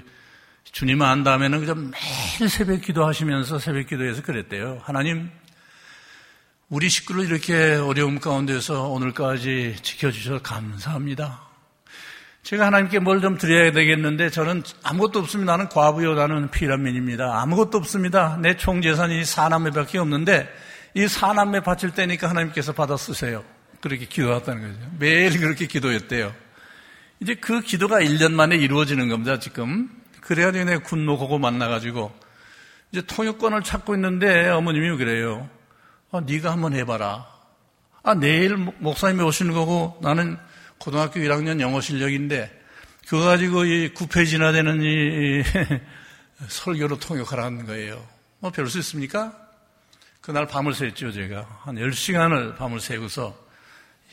주님 0.71 1.01
안 1.01 1.23
다음에는 1.23 1.59
그냥 1.59 1.91
매일 1.91 2.49
새벽 2.49 2.81
기도하시면서 2.81 3.59
새벽 3.59 3.87
기도해서 3.87 4.21
그랬대요. 4.21 4.81
하나님 4.83 5.29
우리 6.69 6.89
식구를 6.89 7.25
이렇게 7.25 7.75
어려움 7.75 8.19
가운데서 8.19 8.87
오늘까지 8.87 9.75
지켜주셔서 9.81 10.41
감사합니다. 10.41 11.41
제가 12.43 12.65
하나님께 12.65 12.99
뭘 12.99 13.21
좀 13.21 13.37
드려야 13.37 13.71
되겠는데 13.71 14.29
저는 14.29 14.63
아무것도 14.83 15.19
없습니다. 15.19 15.53
나는 15.53 15.69
과부요, 15.69 16.15
나는 16.15 16.49
피라민입니다. 16.51 17.41
아무것도 17.41 17.77
없습니다. 17.77 18.37
내 18.41 18.55
총 18.57 18.81
재산이 18.81 19.23
사남매밖에 19.23 19.97
없는데 19.97 20.49
이 20.95 21.07
사남매 21.07 21.61
바칠 21.61 21.91
때니까 21.91 22.29
하나님께서 22.29 22.73
받아 22.73 22.97
쓰세요. 22.97 23.43
그렇게 23.79 24.05
기도했다는 24.05 24.61
거죠. 24.73 24.91
매일 24.99 25.39
그렇게 25.39 25.67
기도했대요. 25.67 26.33
이제 27.19 27.35
그 27.35 27.61
기도가 27.61 27.99
1년 27.99 28.31
만에 28.33 28.55
이루어지는 28.57 29.07
겁니다, 29.09 29.39
지금. 29.39 29.89
그래가지고 30.21 30.65
내가 30.65 30.79
군노 30.83 31.17
고고 31.17 31.37
만나가지고 31.37 32.13
이제 32.91 33.01
통역권을 33.01 33.63
찾고 33.63 33.95
있는데 33.95 34.49
어머님이 34.49 34.97
그래요. 34.97 35.49
아, 36.13 36.21
네가 36.23 36.51
한번 36.51 36.73
해봐라. 36.75 37.25
아, 38.03 38.13
내일 38.13 38.55
목사님이 38.55 39.23
오시는 39.23 39.51
거고 39.53 39.97
나는 40.03 40.37
고등학교 40.77 41.19
1학년 41.19 41.59
영어 41.59 41.81
실력인데 41.81 42.51
그거 43.07 43.23
가지고 43.25 43.65
이 43.65 43.91
9페이지나 43.95 44.51
되는 44.53 44.79
이 44.83 45.41
설교로 46.47 46.99
통역하라는 46.99 47.65
거예요. 47.65 48.05
뭐 48.39 48.51
별 48.51 48.67
수 48.69 48.77
있습니까? 48.79 49.33
그날 50.21 50.45
밤을 50.47 50.73
샜죠, 50.73 51.11
제가. 51.13 51.61
한 51.63 51.75
10시간을 51.77 52.57
밤을 52.57 52.79
새고서 52.79 53.35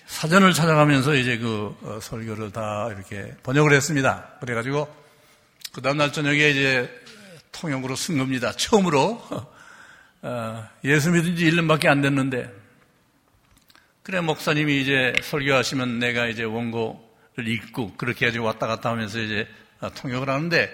사전을 0.07 0.55
찾아가면서 0.55 1.15
이제 1.17 1.37
그 1.37 1.77
어, 1.83 1.99
설교를 2.01 2.51
다 2.51 2.89
이렇게 2.97 3.35
번역을 3.43 3.75
했습니다. 3.75 4.37
그래가지고 4.41 4.89
그 5.73 5.83
다음날 5.83 6.13
저녁에 6.15 6.49
이제 6.49 6.91
통역으로 7.53 7.95
쓴 7.95 8.17
겁니다. 8.17 8.53
처음으로 8.53 9.23
어, 9.31 9.53
예수 10.85 11.11
믿은 11.11 11.37
지 11.37 11.51
1년밖에 11.51 11.87
안 11.87 12.03
됐는데 12.03 12.53
그래 14.03 14.21
목사님이 14.21 14.81
이제 14.81 15.15
설교하시면 15.23 15.99
내가 15.99 16.27
이제 16.27 16.43
원고를 16.43 17.47
읽고 17.47 17.95
그렇게 17.97 18.27
해가지고 18.27 18.45
왔다 18.45 18.67
갔다 18.67 18.91
하면서 18.91 19.21
이제 19.21 19.49
통역을 19.97 20.29
하는데 20.29 20.71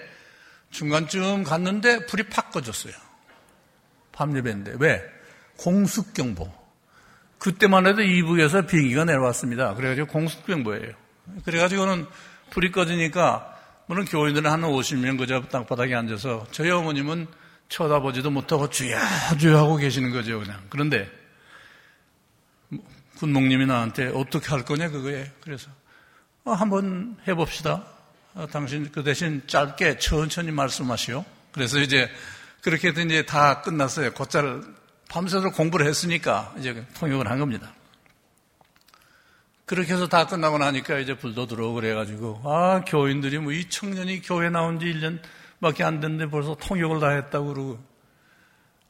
중간쯤 0.71 1.43
갔는데 1.43 2.05
불이 2.07 2.23
팍 2.23 2.51
꺼졌어요. 2.51 2.93
밤 4.11 4.35
예배인데 4.35 4.75
왜? 4.79 5.01
공습경보. 5.57 6.51
그때만 7.37 7.85
해도 7.85 8.01
이북에서 8.01 8.65
비행기가 8.65 9.05
내려왔습니다. 9.05 9.75
그래가지고 9.75 10.07
공습경보예요. 10.07 10.93
그래가지고는 11.45 12.07
불이 12.49 12.71
꺼지니까 12.71 13.55
물론 13.85 14.05
교인들은 14.05 14.49
한 14.49 14.61
50명 14.61 15.17
그저 15.17 15.41
땅바닥에 15.43 15.93
앉아서 15.95 16.47
저희 16.51 16.69
어머님은 16.71 17.27
쳐다보지도 17.69 18.29
못하고 18.31 18.69
주여 18.69 18.97
주여 19.39 19.57
하고 19.57 19.75
계시는 19.77 20.11
거죠 20.11 20.39
그냥. 20.39 20.61
그런데 20.69 21.09
군목님이 23.17 23.65
나한테 23.65 24.07
어떻게 24.13 24.47
할 24.49 24.63
거냐 24.63 24.89
그거에 24.89 25.31
그래서 25.41 25.69
어, 26.43 26.51
한번 26.53 27.17
해봅시다. 27.27 27.83
어, 28.35 28.47
당신 28.51 28.91
그 28.91 29.03
대신 29.03 29.41
짧게 29.47 29.97
천천히 29.97 30.51
말씀하시오. 30.51 31.25
그래서 31.51 31.79
이제 31.79 32.09
그렇게 32.61 32.89
해서 32.89 33.01
이제 33.01 33.25
다 33.25 33.61
끝났어요. 33.61 34.13
곧잘 34.13 34.61
밤새도록 35.09 35.55
공부를 35.55 35.87
했으니까 35.87 36.53
이제 36.59 36.85
통역을 36.95 37.29
한 37.29 37.39
겁니다. 37.39 37.73
그렇게 39.65 39.93
해서 39.93 40.07
다 40.07 40.27
끝나고 40.27 40.57
나니까 40.59 40.99
이제 40.99 41.17
불도 41.17 41.47
들어오고 41.47 41.75
그래가지고 41.75 42.41
아 42.45 42.81
교인들이 42.87 43.39
뭐 43.39 43.51
이 43.51 43.67
청년이 43.69 44.21
교회 44.21 44.49
나온 44.49 44.79
지 44.79 44.85
1년 44.85 45.19
밖에 45.61 45.83
안 45.83 45.99
됐는데 45.99 46.29
벌써 46.29 46.55
통역을 46.55 46.99
다 46.99 47.09
했다고 47.09 47.53
그러고. 47.53 47.79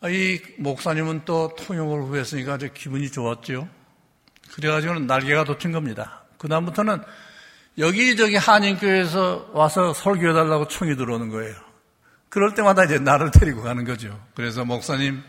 아, 0.01 0.10
이 0.10 0.39
목사님은 0.58 1.23
또 1.25 1.56
통역을 1.56 2.03
후했으니까 2.03 2.53
아주 2.53 2.69
기분이 2.73 3.12
좋았죠. 3.12 3.67
그래가지고는 4.53 5.08
날개가 5.08 5.43
돋친 5.43 5.71
겁니다. 5.71 6.23
그다음부터는 6.38 7.01
여기저기 7.77 8.36
한인교회에서 8.36 9.51
와서 9.53 9.93
설교해달라고 9.93 10.67
총이 10.67 10.95
들어오는 10.95 11.30
거예요. 11.30 11.56
그럴 12.30 12.53
때마다 12.53 12.84
이제 12.84 12.99
나를 12.99 13.32
데리고 13.32 13.63
가는 13.63 13.86
거죠. 13.86 14.19
그래서 14.36 14.65
목사님, 14.65 15.23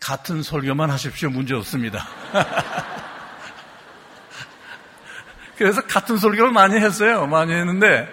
같은 0.00 0.42
설교만 0.42 0.90
하십시오. 0.90 1.30
문제 1.30 1.54
없습니다. 1.54 2.06
그래서 5.56 5.80
같은 5.82 6.18
설교를 6.18 6.52
많이 6.52 6.78
했어요. 6.78 7.26
많이 7.26 7.52
했는데, 7.52 8.08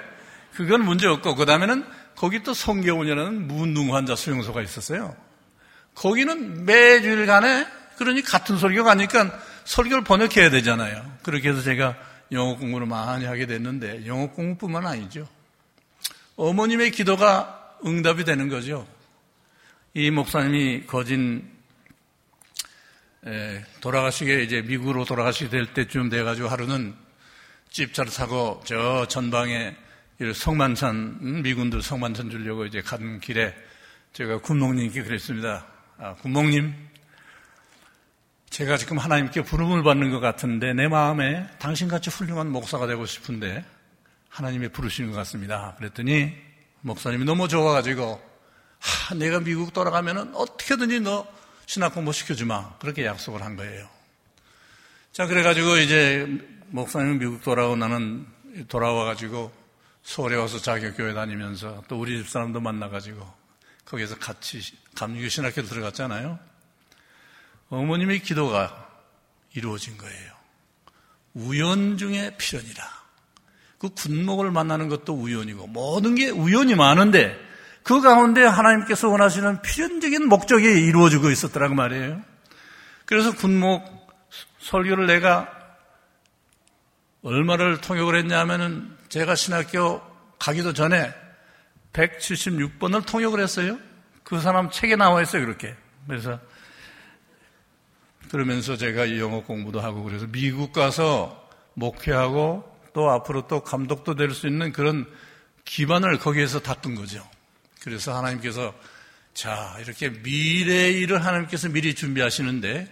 그건 0.54 0.86
문제 0.86 1.08
없고, 1.08 1.36
그 1.36 1.46
다음에는 1.46 1.86
거기 2.24 2.42
또 2.42 2.54
성경운이라는 2.54 3.50
무능 3.50 3.94
환 3.94 4.06
자 4.06 4.16
수용소가 4.16 4.62
있었어요. 4.62 5.14
거기는 5.94 6.64
매주일간에 6.64 7.68
그러니 7.98 8.22
같은 8.22 8.58
설교가 8.58 8.92
아니까 8.92 9.38
설교를 9.66 10.06
번역해야 10.06 10.50
되잖아요. 10.50 11.18
그렇게 11.22 11.50
해서 11.50 11.62
제가 11.62 11.98
영어 12.32 12.56
공부를 12.56 12.88
많이 12.88 13.26
하게 13.26 13.46
됐는데 13.46 14.08
영어 14.08 14.28
공부뿐만 14.28 14.88
아니죠. 14.88 15.28
어머님의 16.38 16.92
기도가 16.92 17.76
응답이 17.86 18.24
되는 18.24 18.48
거죠. 18.48 18.88
이 19.94 20.10
목사님이 20.10 20.86
거진 20.86 21.52
돌아가시게 23.82 24.44
이제 24.44 24.62
미국으로 24.62 25.04
돌아가시게 25.04 25.50
될 25.50 25.74
때쯤 25.74 26.08
돼가지고 26.08 26.48
하루는 26.48 26.96
집차를 27.70 28.14
타고 28.14 28.64
저 28.66 29.10
전방에 29.10 29.76
성만찬, 30.32 31.42
미군들 31.42 31.82
성만찬 31.82 32.30
주려고 32.30 32.66
이제 32.66 32.82
가는 32.82 33.20
길에 33.20 33.54
제가 34.14 34.38
군목님께 34.38 35.02
그랬습니다. 35.02 35.66
아, 35.98 36.14
군목님, 36.14 36.74
제가 38.52 38.78
지금 38.78 39.00
하나님께 39.00 39.42
부름을 39.42 39.82
받는 39.82 40.12
것 40.12 40.20
같은데 40.20 40.74
내 40.74 40.88
마음에 40.88 41.48
당신같이 41.58 42.12
훌륭한 42.12 42.52
목사가 42.52 42.86
되고 42.86 43.04
싶은데 43.08 43.66
하나님이 44.30 44.70
부르시는 44.70 45.10
것 45.10 45.18
같습니다. 45.18 45.74
그랬더니 45.80 46.32
목사님이 46.82 47.26
너무 47.26 47.48
좋아가지고 47.48 48.22
하, 48.80 49.16
내가 49.16 49.40
미국 49.40 49.74
돌아가면 49.74 50.36
어떻게든지 50.36 51.00
너 51.00 51.28
신학 51.66 51.96
공부 51.96 52.14
시켜주마. 52.14 52.78
그렇게 52.78 53.06
약속을 53.06 53.42
한 53.42 53.56
거예요. 53.56 53.90
자, 55.12 55.26
그래가지고 55.26 55.78
이제 55.78 56.28
목사님 56.68 57.18
미국 57.18 57.42
돌아오고 57.42 57.76
나는 57.78 58.28
돌아와가지고 58.68 59.63
서울에 60.04 60.36
와서 60.36 60.60
자기 60.60 60.92
교회 60.92 61.14
다니면서 61.14 61.84
또 61.88 62.00
우리 62.00 62.18
집 62.18 62.30
사람도 62.30 62.60
만나가지고 62.60 63.26
거기에서 63.86 64.18
같이 64.20 64.62
감리교 64.96 65.30
신학교를 65.30 65.68
들어갔잖아요. 65.68 66.40
어머님의 67.70 68.20
기도가 68.20 68.90
이루어진 69.56 69.98
거예요. 69.98 70.34
우연 71.34 71.98
중에 71.98 72.36
필연이라. 72.38 73.04
그 73.80 73.90
군목을 73.90 74.52
만나는 74.52 74.88
것도 74.88 75.14
우연이고 75.14 75.68
모든 75.68 76.16
게 76.16 76.30
우연이 76.30 76.76
많은데 76.76 77.38
그 77.82 78.02
가운데 78.02 78.44
하나님께서 78.44 79.10
원하시는 79.10 79.62
필연적인 79.62 80.28
목적이 80.28 80.66
이루어지고 80.86 81.32
있었더라고 81.32 81.76
말이에요. 81.76 82.22
그래서 83.06 83.34
군목 83.34 83.84
설교를 84.60 85.08
내가 85.08 85.50
얼마를 87.24 87.82
통역을 87.82 88.18
했냐면은 88.18 88.96
제가 89.14 89.36
신학교 89.36 90.02
가기도 90.40 90.74
전에 90.74 91.14
176번을 91.94 93.06
통역을 93.06 93.40
했어요. 93.42 93.78
그 94.24 94.42
사람 94.42 94.72
책에 94.72 94.96
나와 94.96 95.22
있어요, 95.22 95.46
그렇게. 95.46 95.76
그래서 96.08 96.40
그러면서 98.32 98.76
제가 98.76 99.20
영어 99.20 99.44
공부도 99.44 99.82
하고 99.82 100.02
그래서 100.02 100.26
미국 100.26 100.74
가서 100.74 101.48
목회하고 101.76 102.64
또 102.94 103.12
앞으로 103.12 103.46
또 103.48 103.62
감독도 103.64 104.16
될 104.16 104.32
수 104.32 104.48
있는 104.48 104.72
그런 104.72 105.06
기반을 105.64 106.18
거기에서 106.18 106.60
닦은 106.60 106.96
거죠. 106.96 107.24
그래서 107.82 108.18
하나님께서 108.18 108.74
자, 109.36 109.78
이렇게 109.80 110.10
미래의 110.10 111.00
일을 111.02 111.24
하나님께서 111.24 111.70
미리 111.70 111.94
준비하시는데 111.94 112.92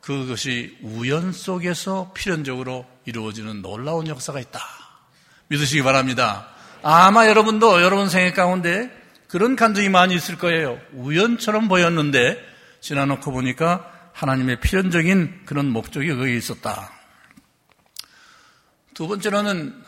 그것이 0.00 0.76
우연 0.82 1.30
속에서 1.30 2.12
필연적으로 2.12 2.86
이루어지는 3.04 3.62
놀라운 3.62 4.08
역사가 4.08 4.40
있다. 4.40 4.79
믿으시기 5.50 5.82
바랍니다. 5.82 6.46
아마 6.82 7.26
여러분도 7.26 7.82
여러분 7.82 8.08
생애 8.08 8.32
가운데 8.32 8.88
그런 9.26 9.56
간증이 9.56 9.88
많이 9.88 10.14
있을 10.14 10.38
거예요. 10.38 10.80
우연처럼 10.92 11.66
보였는데 11.66 12.38
지나놓고 12.80 13.32
보니까 13.32 14.10
하나님의 14.12 14.60
필연적인 14.60 15.42
그런 15.46 15.66
목적이 15.66 16.14
거기에 16.14 16.36
있었다. 16.36 16.92
두 18.94 19.08
번째로는 19.08 19.82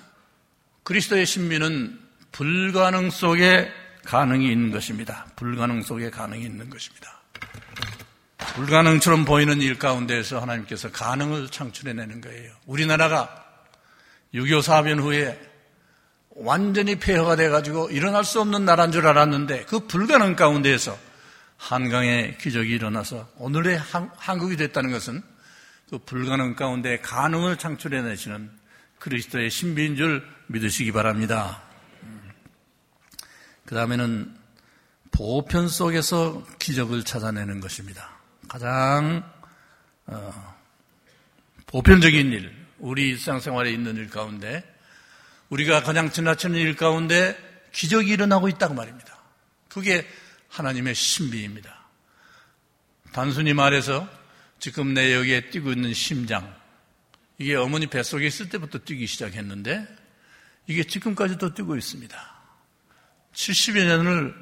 그리스도의 0.82 1.26
신비는 1.26 1.98
불가능 2.32 3.10
속에 3.10 3.70
가능이 4.04 4.50
있는 4.50 4.72
것입니다. 4.72 5.26
불가능 5.36 5.82
속에 5.82 6.10
가능이 6.10 6.44
있는 6.44 6.70
것입니다. 6.70 7.20
불가능처럼 8.54 9.24
보이는 9.24 9.60
일 9.62 9.78
가운데에서 9.78 10.40
하나님께서 10.40 10.90
가능을 10.90 11.48
창출해내는 11.50 12.20
거예요. 12.20 12.52
우리나라가 12.66 13.44
6.25 14.34 14.62
사변 14.62 14.98
후에 14.98 15.51
완전히 16.36 16.96
폐허가 16.96 17.36
돼가지고 17.36 17.90
일어날 17.90 18.24
수 18.24 18.40
없는 18.40 18.64
나라인 18.64 18.92
줄 18.92 19.06
알았는데 19.06 19.64
그 19.64 19.86
불가능 19.86 20.36
가운데에서 20.36 20.98
한강의 21.56 22.38
기적이 22.38 22.74
일어나서 22.74 23.28
오늘의 23.36 23.78
한, 23.78 24.38
국이 24.38 24.56
됐다는 24.56 24.90
것은 24.90 25.22
그 25.90 25.98
불가능 25.98 26.56
가운데 26.56 26.98
가능을 27.00 27.58
창출해내시는 27.58 28.50
그리스도의 28.98 29.50
신비인 29.50 29.96
줄 29.96 30.26
믿으시기 30.46 30.92
바랍니다. 30.92 31.62
그 33.66 33.74
다음에는 33.74 34.34
보편 35.12 35.68
속에서 35.68 36.42
기적을 36.58 37.04
찾아내는 37.04 37.60
것입니다. 37.60 38.10
가장 38.48 39.22
어, 40.06 40.56
보편적인 41.66 42.32
일, 42.32 42.52
우리 42.78 43.10
일상생활에 43.10 43.70
있는 43.70 43.96
일 43.96 44.08
가운데 44.08 44.71
우리가 45.52 45.82
그냥 45.82 46.10
지나치는 46.10 46.58
일 46.58 46.76
가운데 46.76 47.36
기적이 47.72 48.12
일어나고 48.12 48.48
있다고 48.48 48.72
말입니다. 48.72 49.18
그게 49.68 50.06
하나님의 50.48 50.94
신비입니다. 50.94 51.78
단순히 53.12 53.52
말해서 53.52 54.08
지금 54.58 54.94
내 54.94 55.14
여기에 55.14 55.50
뛰고 55.50 55.72
있는 55.72 55.92
심장, 55.92 56.54
이게 57.36 57.54
어머니 57.54 57.86
뱃속에 57.86 58.26
있을 58.26 58.48
때부터 58.48 58.78
뛰기 58.78 59.06
시작했는데 59.06 59.86
이게 60.68 60.84
지금까지도 60.84 61.52
뛰고 61.52 61.76
있습니다. 61.76 62.16
70여 63.34 63.84
년을 63.84 64.34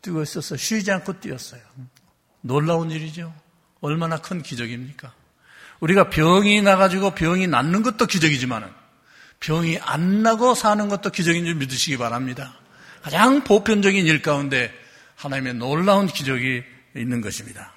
뛰고 0.00 0.22
있어서 0.22 0.56
쉬지 0.56 0.90
않고 0.90 1.20
뛰었어요. 1.20 1.60
놀라운 2.40 2.90
일이죠. 2.90 3.34
얼마나 3.82 4.16
큰 4.16 4.42
기적입니까? 4.42 5.12
우리가 5.80 6.08
병이 6.08 6.62
나가지고 6.62 7.14
병이 7.14 7.46
낫는 7.46 7.82
것도 7.82 8.06
기적이지만은 8.06 8.70
병이 9.46 9.78
안 9.80 10.22
나고 10.24 10.56
사는 10.56 10.88
것도 10.88 11.10
기적인 11.10 11.44
줄 11.44 11.54
믿으시기 11.54 11.98
바랍니다. 11.98 12.58
가장 13.02 13.44
보편적인 13.44 14.04
일 14.04 14.20
가운데 14.20 14.74
하나님의 15.14 15.54
놀라운 15.54 16.08
기적이 16.08 16.64
있는 16.96 17.20
것입니다. 17.20 17.72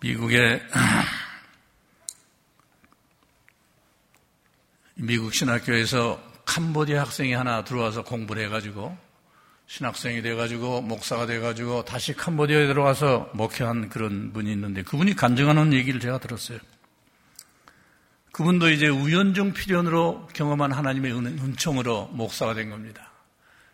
미국의 0.00 0.62
미국 4.94 5.34
신학교에서 5.34 6.22
캄보디아 6.44 7.00
학생이 7.00 7.32
하나 7.32 7.64
들어와서 7.64 8.04
공부를 8.04 8.44
해가지고 8.44 8.96
신학생이 9.66 10.22
돼가지고 10.22 10.80
목사가 10.80 11.26
돼가지고 11.26 11.84
다시 11.84 12.14
캄보디아에 12.14 12.68
들어가서 12.68 13.30
목회한 13.34 13.88
그런 13.88 14.32
분이 14.32 14.52
있는데 14.52 14.82
그분이 14.82 15.16
간증하는 15.16 15.72
얘기를 15.72 15.98
제가 15.98 16.18
들었어요. 16.18 16.60
그분도 18.32 18.70
이제 18.70 18.88
우연중 18.88 19.52
필연으로 19.52 20.26
경험한 20.32 20.72
하나님의 20.72 21.12
은, 21.12 21.56
총으로 21.56 22.08
목사가 22.08 22.54
된 22.54 22.70
겁니다. 22.70 23.12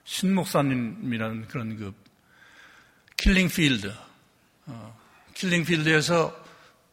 신 0.04 0.34
목사님이라는 0.34 1.46
그런 1.48 1.76
그 1.76 1.94
킬링필드, 3.16 3.92
어, 4.66 4.98
킬링필드에서 5.34 6.44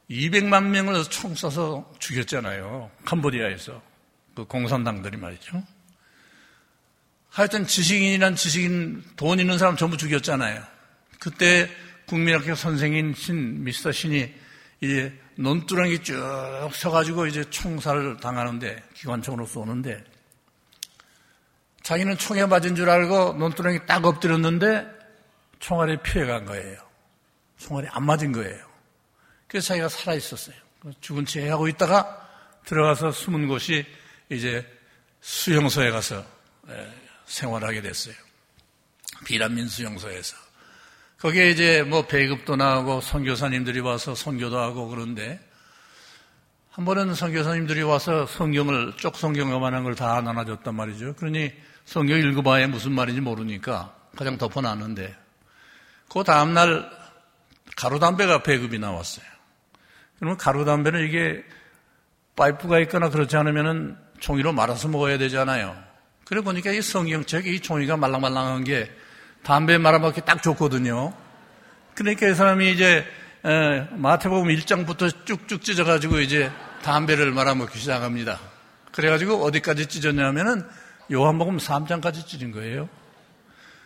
200만 0.09 0.65
명을 0.67 1.03
총 1.05 1.33
쏴서 1.33 1.99
죽였잖아요. 1.99 2.91
캄보디아에서. 3.05 3.81
그 4.35 4.45
공산당들이 4.45 5.17
말이죠. 5.17 5.63
하여튼 7.29 7.65
지식인이란 7.65 8.35
지식인, 8.35 9.03
돈 9.15 9.39
있는 9.39 9.57
사람 9.57 9.75
전부 9.75 9.97
죽였잖아요. 9.97 10.61
그때 11.19 11.69
국민학교 12.05 12.53
선생인 12.53 13.13
신, 13.15 13.63
미스터 13.63 13.91
신이 13.91 14.33
이제 14.81 15.17
논두렁이 15.35 16.03
쭉 16.03 16.69
서가지고 16.73 17.27
이제 17.27 17.43
총살을 17.49 18.17
당하는데, 18.17 18.83
기관총으로 18.93 19.45
쏘는데, 19.45 20.03
자기는 21.83 22.17
총에 22.17 22.45
맞은 22.45 22.75
줄 22.75 22.89
알고 22.89 23.33
논두렁이 23.33 23.85
딱 23.85 24.05
엎드렸는데, 24.05 24.87
총알이 25.59 25.97
피해간 26.03 26.45
거예요. 26.45 26.77
총알이 27.57 27.87
안 27.91 28.05
맞은 28.05 28.31
거예요. 28.31 28.65
그래서 29.47 29.67
자기가 29.67 29.89
살아 29.89 30.15
있었어요. 30.15 30.55
죽은 31.01 31.25
채 31.25 31.47
하고 31.49 31.67
있다가 31.67 32.27
들어가서 32.65 33.11
숨은 33.11 33.47
곳이 33.47 33.85
이제 34.29 34.65
수용소에 35.21 35.91
가서 35.91 36.25
생활하게 37.25 37.81
됐어요. 37.81 38.15
비란민 39.25 39.67
수용소에서. 39.67 40.44
거기에 41.25 41.49
이제 41.49 41.81
뭐 41.81 42.05
배급도 42.05 42.55
나오고 42.55 43.01
선교사님들이 43.01 43.79
와서 43.79 44.13
선교도 44.13 44.59
하고 44.59 44.87
그런데 44.89 45.39
한 46.69 46.85
번은 46.85 47.15
선교사님들이 47.15 47.81
와서 47.81 48.27
성경을 48.27 48.93
쪽 48.97 49.15
성경만한 49.15 49.83
걸 49.83 49.95
다 49.95 50.21
나눠줬단 50.21 50.75
말이죠. 50.75 51.15
그러니 51.15 51.51
성경 51.83 52.19
읽어봐야 52.19 52.67
무슨 52.67 52.91
말인지 52.91 53.21
모르니까 53.21 53.95
가장 54.15 54.37
덮어놨는데 54.37 55.15
그 56.13 56.23
다음 56.23 56.53
날 56.53 56.87
가루 57.75 57.97
담배가 57.97 58.43
배급이 58.43 58.77
나왔어요. 58.77 59.25
그러면 60.19 60.37
가루 60.37 60.63
담배는 60.63 61.07
이게 61.07 61.43
파이프가 62.35 62.81
있거나 62.81 63.09
그렇지 63.09 63.35
않으면은 63.35 63.97
종이로 64.19 64.53
말아서 64.53 64.89
먹어야 64.89 65.17
되잖아요. 65.17 65.75
그래 66.23 66.41
보니까 66.41 66.71
이 66.71 66.83
성경책에 66.83 67.49
이 67.49 67.61
종이가 67.61 67.97
말랑말랑한 67.97 68.63
게 68.63 68.91
담배 69.45 69.77
말아먹기 69.77 70.21
딱 70.25 70.41
좋거든요. 70.41 71.13
그러니까 71.93 72.27
이 72.27 72.33
사람이 72.33 72.71
이제 72.71 73.05
마태복음 73.91 74.49
1장부터 74.49 75.25
쭉쭉 75.25 75.61
찢어가지고 75.61 76.19
이제 76.19 76.51
담배를 76.83 77.31
말아먹기 77.31 77.77
시작합니다. 77.77 78.39
그래가지고 78.91 79.45
어디까지 79.45 79.85
찢었냐면은 79.85 80.67
요한복음 81.11 81.57
3장까지 81.57 82.25
찢은 82.25 82.51
거예요. 82.51 82.89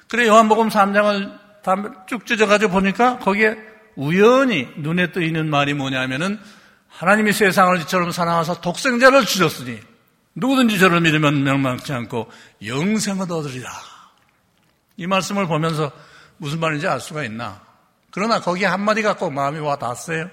그래 0.07 0.27
요한복음 0.27 0.69
3장을 0.69 1.37
담배 1.61 1.89
쭉 2.07 2.25
찢어가지고 2.25 2.71
보니까 2.71 3.19
거기에 3.19 3.57
우연히 3.95 4.69
눈에 4.77 5.11
뜨이는 5.11 5.49
말이 5.49 5.73
뭐냐면은 5.73 6.39
하나님이 6.87 7.33
세상을 7.33 7.81
이처럼 7.81 8.11
사랑하사 8.11 8.61
독생자를 8.61 9.25
주셨으니 9.25 9.77
누구든지 10.35 10.79
저를 10.79 11.01
믿으면 11.01 11.43
명망치 11.43 11.91
않고 11.91 12.31
영생을 12.65 13.23
얻으리라. 13.29 13.69
이 14.99 15.07
말씀을 15.07 15.47
보면서 15.47 15.93
무슨 16.35 16.59
말인지 16.59 16.85
알 16.85 16.99
수가 16.99 17.23
있나? 17.23 17.61
그러나 18.11 18.41
거기에 18.41 18.67
한마디가 18.67 19.15
꼭 19.15 19.31
마음이 19.31 19.57
와 19.59 19.77
닿았어요. 19.77 20.29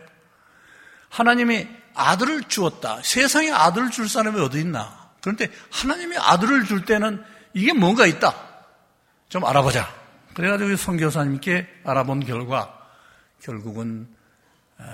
하나님이 1.08 1.68
아들을 1.94 2.42
주었다. 2.48 3.00
세상에 3.04 3.52
아들을 3.52 3.90
줄 3.90 4.08
사람이 4.08 4.40
어디 4.40 4.58
있나? 4.58 5.08
그런데 5.20 5.48
하나님이 5.70 6.16
아들을 6.18 6.64
줄 6.64 6.84
때는 6.84 7.22
이게 7.54 7.72
뭔가 7.72 8.06
있다. 8.06 8.34
좀 9.28 9.44
알아보자. 9.44 9.88
그래가지고 10.34 10.74
성교사님께 10.74 11.82
알아본 11.84 12.26
결과 12.26 12.76
결국은 13.40 14.08
어, 14.78 14.84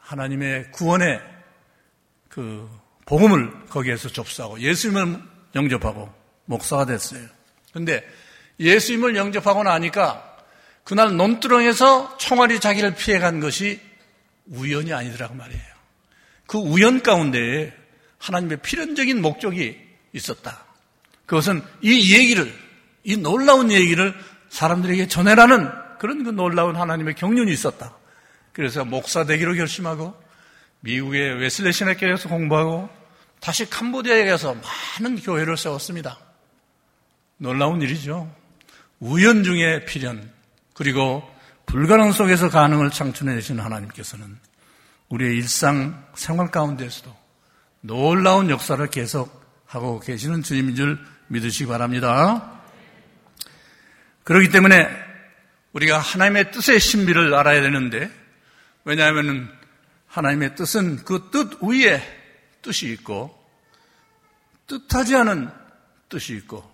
하나님의 0.00 0.70
구원의 0.72 1.22
그 2.28 2.68
복음을 3.06 3.66
거기에서 3.70 4.10
접수하고 4.10 4.60
예수님을 4.60 5.22
영접하고 5.54 6.12
목사가 6.44 6.84
됐어요. 6.84 7.26
근데 7.72 8.06
예수님을 8.60 9.16
영접하고 9.16 9.62
나니까 9.62 10.36
그날 10.84 11.16
논두렁에서 11.16 12.16
총알이 12.16 12.60
자기를 12.60 12.94
피해간 12.94 13.40
것이 13.40 13.80
우연이 14.46 14.92
아니더라고 14.92 15.34
말이에요. 15.34 15.62
그 16.46 16.58
우연 16.58 17.02
가운데 17.02 17.76
하나님의 18.18 18.58
필연적인 18.62 19.20
목적이 19.20 19.78
있었다. 20.12 20.64
그것은 21.26 21.62
이 21.82 22.14
얘기를, 22.14 22.52
이 23.04 23.16
놀라운 23.16 23.70
얘기를 23.70 24.14
사람들에게 24.48 25.08
전해라는 25.08 25.70
그런 25.98 26.24
그 26.24 26.30
놀라운 26.30 26.76
하나님의 26.76 27.14
경륜이 27.14 27.52
있었다. 27.52 27.94
그래서 28.52 28.84
목사 28.84 29.24
되기로 29.24 29.54
결심하고 29.54 30.18
미국의 30.80 31.34
웨슬레 31.38 31.70
신학교에서 31.72 32.28
공부하고 32.28 32.88
다시 33.40 33.68
캄보디아에 33.68 34.24
가서 34.24 34.56
많은 35.00 35.20
교회를 35.20 35.56
세웠습니다. 35.56 36.18
놀라운 37.36 37.82
일이죠. 37.82 38.32
우연 39.00 39.44
중에 39.44 39.84
필연, 39.84 40.30
그리고 40.74 41.22
불가능 41.66 42.12
속에서 42.12 42.48
가능을 42.48 42.90
창출해 42.90 43.34
내신 43.34 43.60
하나님께서는 43.60 44.38
우리의 45.08 45.36
일상 45.36 46.06
생활 46.14 46.50
가운데서도 46.50 47.14
놀라운 47.80 48.50
역사를 48.50 48.84
계속 48.88 49.44
하고 49.66 50.00
계시는 50.00 50.42
주님인 50.42 50.74
줄 50.74 50.98
믿으시기 51.28 51.66
바랍니다. 51.66 52.60
그렇기 54.24 54.50
때문에 54.50 54.88
우리가 55.72 55.98
하나님의 55.98 56.50
뜻의 56.50 56.80
신비를 56.80 57.34
알아야 57.34 57.60
되는데, 57.60 58.10
왜냐하면 58.84 59.50
하나님의 60.06 60.54
뜻은 60.54 61.04
그 61.04 61.30
뜻 61.30 61.62
위에 61.62 62.02
뜻이 62.62 62.90
있고, 62.92 63.34
뜻하지 64.66 65.16
않은 65.16 65.50
뜻이 66.08 66.34
있고, 66.36 66.68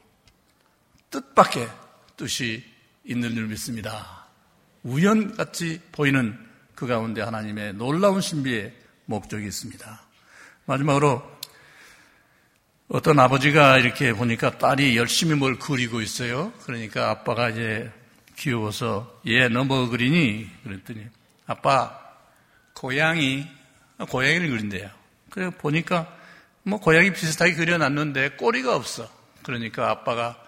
뜻밖의 1.11 1.69
뜻이 2.17 2.65
있는 3.05 3.35
줄 3.35 3.47
믿습니다. 3.47 4.27
우연같이 4.83 5.81
보이는 5.93 6.39
그 6.75 6.87
가운데 6.87 7.23
하나님의 7.23 7.75
놀라운 7.75 8.21
신비의 8.21 8.75
목적이 9.07 9.47
있습니다. 9.47 10.03
마지막으로 10.67 11.23
어떤 12.89 13.19
아버지가 13.19 13.79
이렇게 13.79 14.13
보니까 14.13 14.59
딸이 14.59 14.97
열심히 14.97 15.35
뭘 15.35 15.59
그리고 15.59 16.01
있어요. 16.01 16.53
그러니까 16.65 17.11
아빠가 17.11 17.49
이제 17.51 17.91
귀여워서 18.37 19.21
얘 19.27 19.49
너 19.49 19.65
뭐 19.65 19.89
그리니? 19.89 20.51
그랬더니 20.65 21.07
아빠 21.47 21.99
고양이 22.75 23.47
고양이를 24.09 24.49
그린대요. 24.51 24.91
그래 25.31 25.51
보니까 25.51 26.15
뭐 26.63 26.79
고양이 26.81 27.13
비슷하게 27.13 27.55
그려놨는데 27.55 28.31
꼬리가 28.33 28.75
없어. 28.75 29.09
그러니까 29.43 29.91
아빠가 29.91 30.43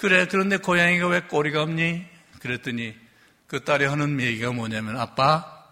그래 0.00 0.26
그런데 0.26 0.56
고양이가 0.56 1.08
왜 1.08 1.20
꼬리가 1.20 1.60
없니? 1.60 2.06
그랬더니 2.40 2.96
그 3.46 3.64
딸이 3.64 3.84
하는 3.84 4.18
얘기가 4.18 4.50
뭐냐면 4.50 4.98
아빠 4.98 5.62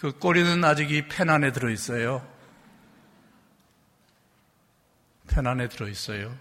그 0.00 0.12
꼬리는 0.12 0.64
아직 0.64 0.90
이 0.90 1.06
펜 1.06 1.28
안에 1.28 1.52
들어있어요. 1.52 2.26
펜 5.28 5.46
안에 5.46 5.68
들어있어요. 5.68 6.34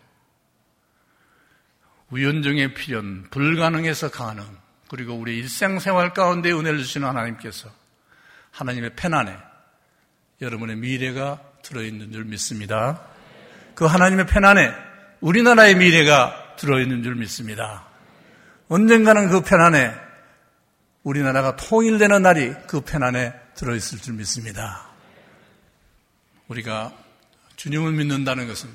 우연 2.12 2.42
중에 2.42 2.74
필연, 2.74 3.28
불가능해서 3.32 4.12
가능, 4.12 4.46
그리고 4.90 5.14
우리 5.14 5.40
일생생활 5.40 6.14
가운데 6.14 6.54
은혜를 6.54 6.80
주시는 6.80 7.06
하나님께서 7.06 7.70
하나님의 8.52 8.96
펜 8.96 9.14
안에 9.14 9.38
여러분의 10.40 10.78
미래가 10.78 11.42
들어있는 11.64 12.14
줄 12.14 12.24
믿습니다. 12.24 13.06
그 13.76 13.84
하나님의 13.84 14.26
펜 14.26 14.46
안에 14.46 14.74
우리나라의 15.20 15.76
미래가 15.76 16.46
들어있는 16.60 17.04
줄 17.04 17.16
믿습니다. 17.16 17.88
언젠가는 18.68 19.30
그펜 19.30 19.60
안에 19.62 19.96
우리나라가 21.04 21.56
통일되는 21.56 22.22
날이 22.22 22.54
그펜 22.68 23.02
안에 23.02 23.34
들어있을 23.56 24.00
줄 24.00 24.16
믿습니다. 24.16 24.88
우리가 26.50 26.94
주님을 27.56 27.94
믿는다는 27.94 28.48
것은 28.48 28.70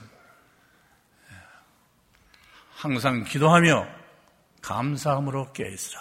항상 2.75 3.25
기도하며 3.25 3.87
감사함으로 4.63 5.53
깨어있으라. 5.53 6.01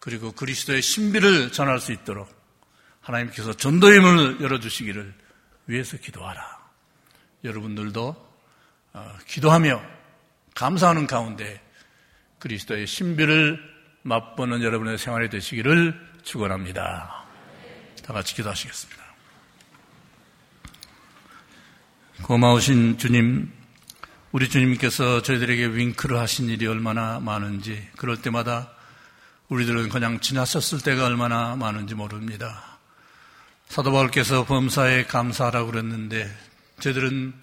그리고 0.00 0.32
그리스도의 0.32 0.82
신비를 0.82 1.52
전할 1.52 1.78
수 1.78 1.92
있도록 1.92 2.28
하나님께서 3.00 3.52
전도의 3.52 4.00
문을 4.00 4.40
열어주시기를 4.40 5.14
위해서 5.66 5.96
기도하라. 5.96 6.60
여러분들도 7.44 8.30
어, 8.92 9.18
기도하며 9.26 9.99
감사하는 10.54 11.06
가운데 11.06 11.60
그리스도의 12.38 12.86
신비를 12.86 13.60
맛보는 14.02 14.62
여러분의 14.62 14.98
생활이 14.98 15.28
되시기를 15.28 15.98
축원합니다. 16.22 17.24
다 18.04 18.12
같이 18.12 18.34
기도하시겠습니다. 18.34 19.00
고마우신 22.22 22.98
주님, 22.98 23.50
우리 24.32 24.48
주님께서 24.48 25.22
저희들에게 25.22 25.66
윙크를 25.66 26.18
하신 26.18 26.48
일이 26.48 26.66
얼마나 26.66 27.18
많은지, 27.18 27.88
그럴 27.96 28.20
때마다 28.20 28.70
우리들은 29.48 29.88
그냥 29.88 30.20
지나쳤을 30.20 30.80
때가 30.80 31.06
얼마나 31.06 31.56
많은지 31.56 31.94
모릅니다. 31.94 32.78
사도 33.68 33.90
바울께서 33.90 34.44
범사에 34.44 35.04
감사하라고 35.04 35.70
그랬는데, 35.70 36.30
저희들은 36.80 37.34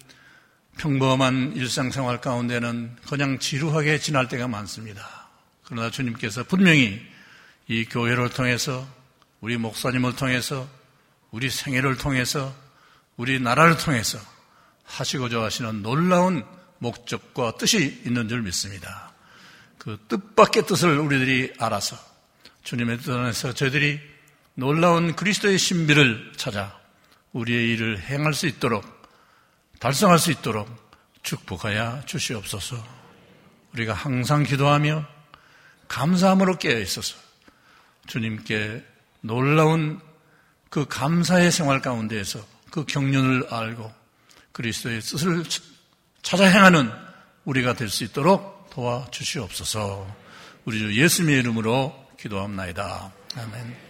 평범한 0.78 1.54
일상생활 1.56 2.20
가운데는 2.20 2.96
그냥 3.08 3.38
지루하게 3.38 3.98
지날 3.98 4.28
때가 4.28 4.48
많습니다. 4.48 5.28
그러나 5.64 5.90
주님께서 5.90 6.44
분명히 6.44 7.00
이 7.66 7.84
교회를 7.84 8.30
통해서, 8.30 8.88
우리 9.40 9.58
목사님을 9.58 10.16
통해서, 10.16 10.66
우리 11.30 11.50
생애를 11.50 11.98
통해서, 11.98 12.54
우리 13.16 13.38
나라를 13.40 13.76
통해서 13.76 14.18
하시고자 14.84 15.42
하시는 15.42 15.82
놀라운 15.82 16.44
목적과 16.78 17.56
뜻이 17.58 18.00
있는 18.06 18.28
줄 18.28 18.42
믿습니다. 18.42 19.12
그 19.76 19.98
뜻밖의 20.08 20.66
뜻을 20.66 20.98
우리들이 20.98 21.52
알아서 21.58 21.96
주님의 22.62 22.98
뜻 22.98 23.12
안에서 23.12 23.52
저희들이 23.52 24.00
놀라운 24.54 25.14
그리스도의 25.14 25.58
신비를 25.58 26.32
찾아 26.36 26.76
우리의 27.32 27.68
일을 27.70 28.00
행할 28.00 28.34
수 28.34 28.46
있도록 28.46 28.97
달성할 29.78 30.18
수 30.18 30.30
있도록 30.30 30.68
축복하여 31.22 32.02
주시옵소서. 32.06 32.76
우리가 33.74 33.92
항상 33.94 34.42
기도하며 34.42 35.04
감사함으로 35.88 36.58
깨어 36.58 36.78
있어서 36.80 37.16
주님께 38.06 38.84
놀라운 39.20 40.00
그 40.70 40.86
감사의 40.86 41.52
생활 41.52 41.80
가운데에서 41.80 42.40
그 42.70 42.84
경륜을 42.84 43.46
알고 43.50 43.92
그리스도의 44.52 45.00
뜻을 45.00 45.44
찾아 46.22 46.44
행하는 46.44 46.90
우리가 47.44 47.74
될 47.74 47.88
수 47.88 48.04
있도록 48.04 48.70
도와 48.70 49.06
주시옵소서. 49.10 50.06
우리 50.64 50.78
주 50.78 50.94
예수님의 51.02 51.38
이름으로 51.40 51.94
기도합니다. 52.18 53.12
아멘. 53.36 53.87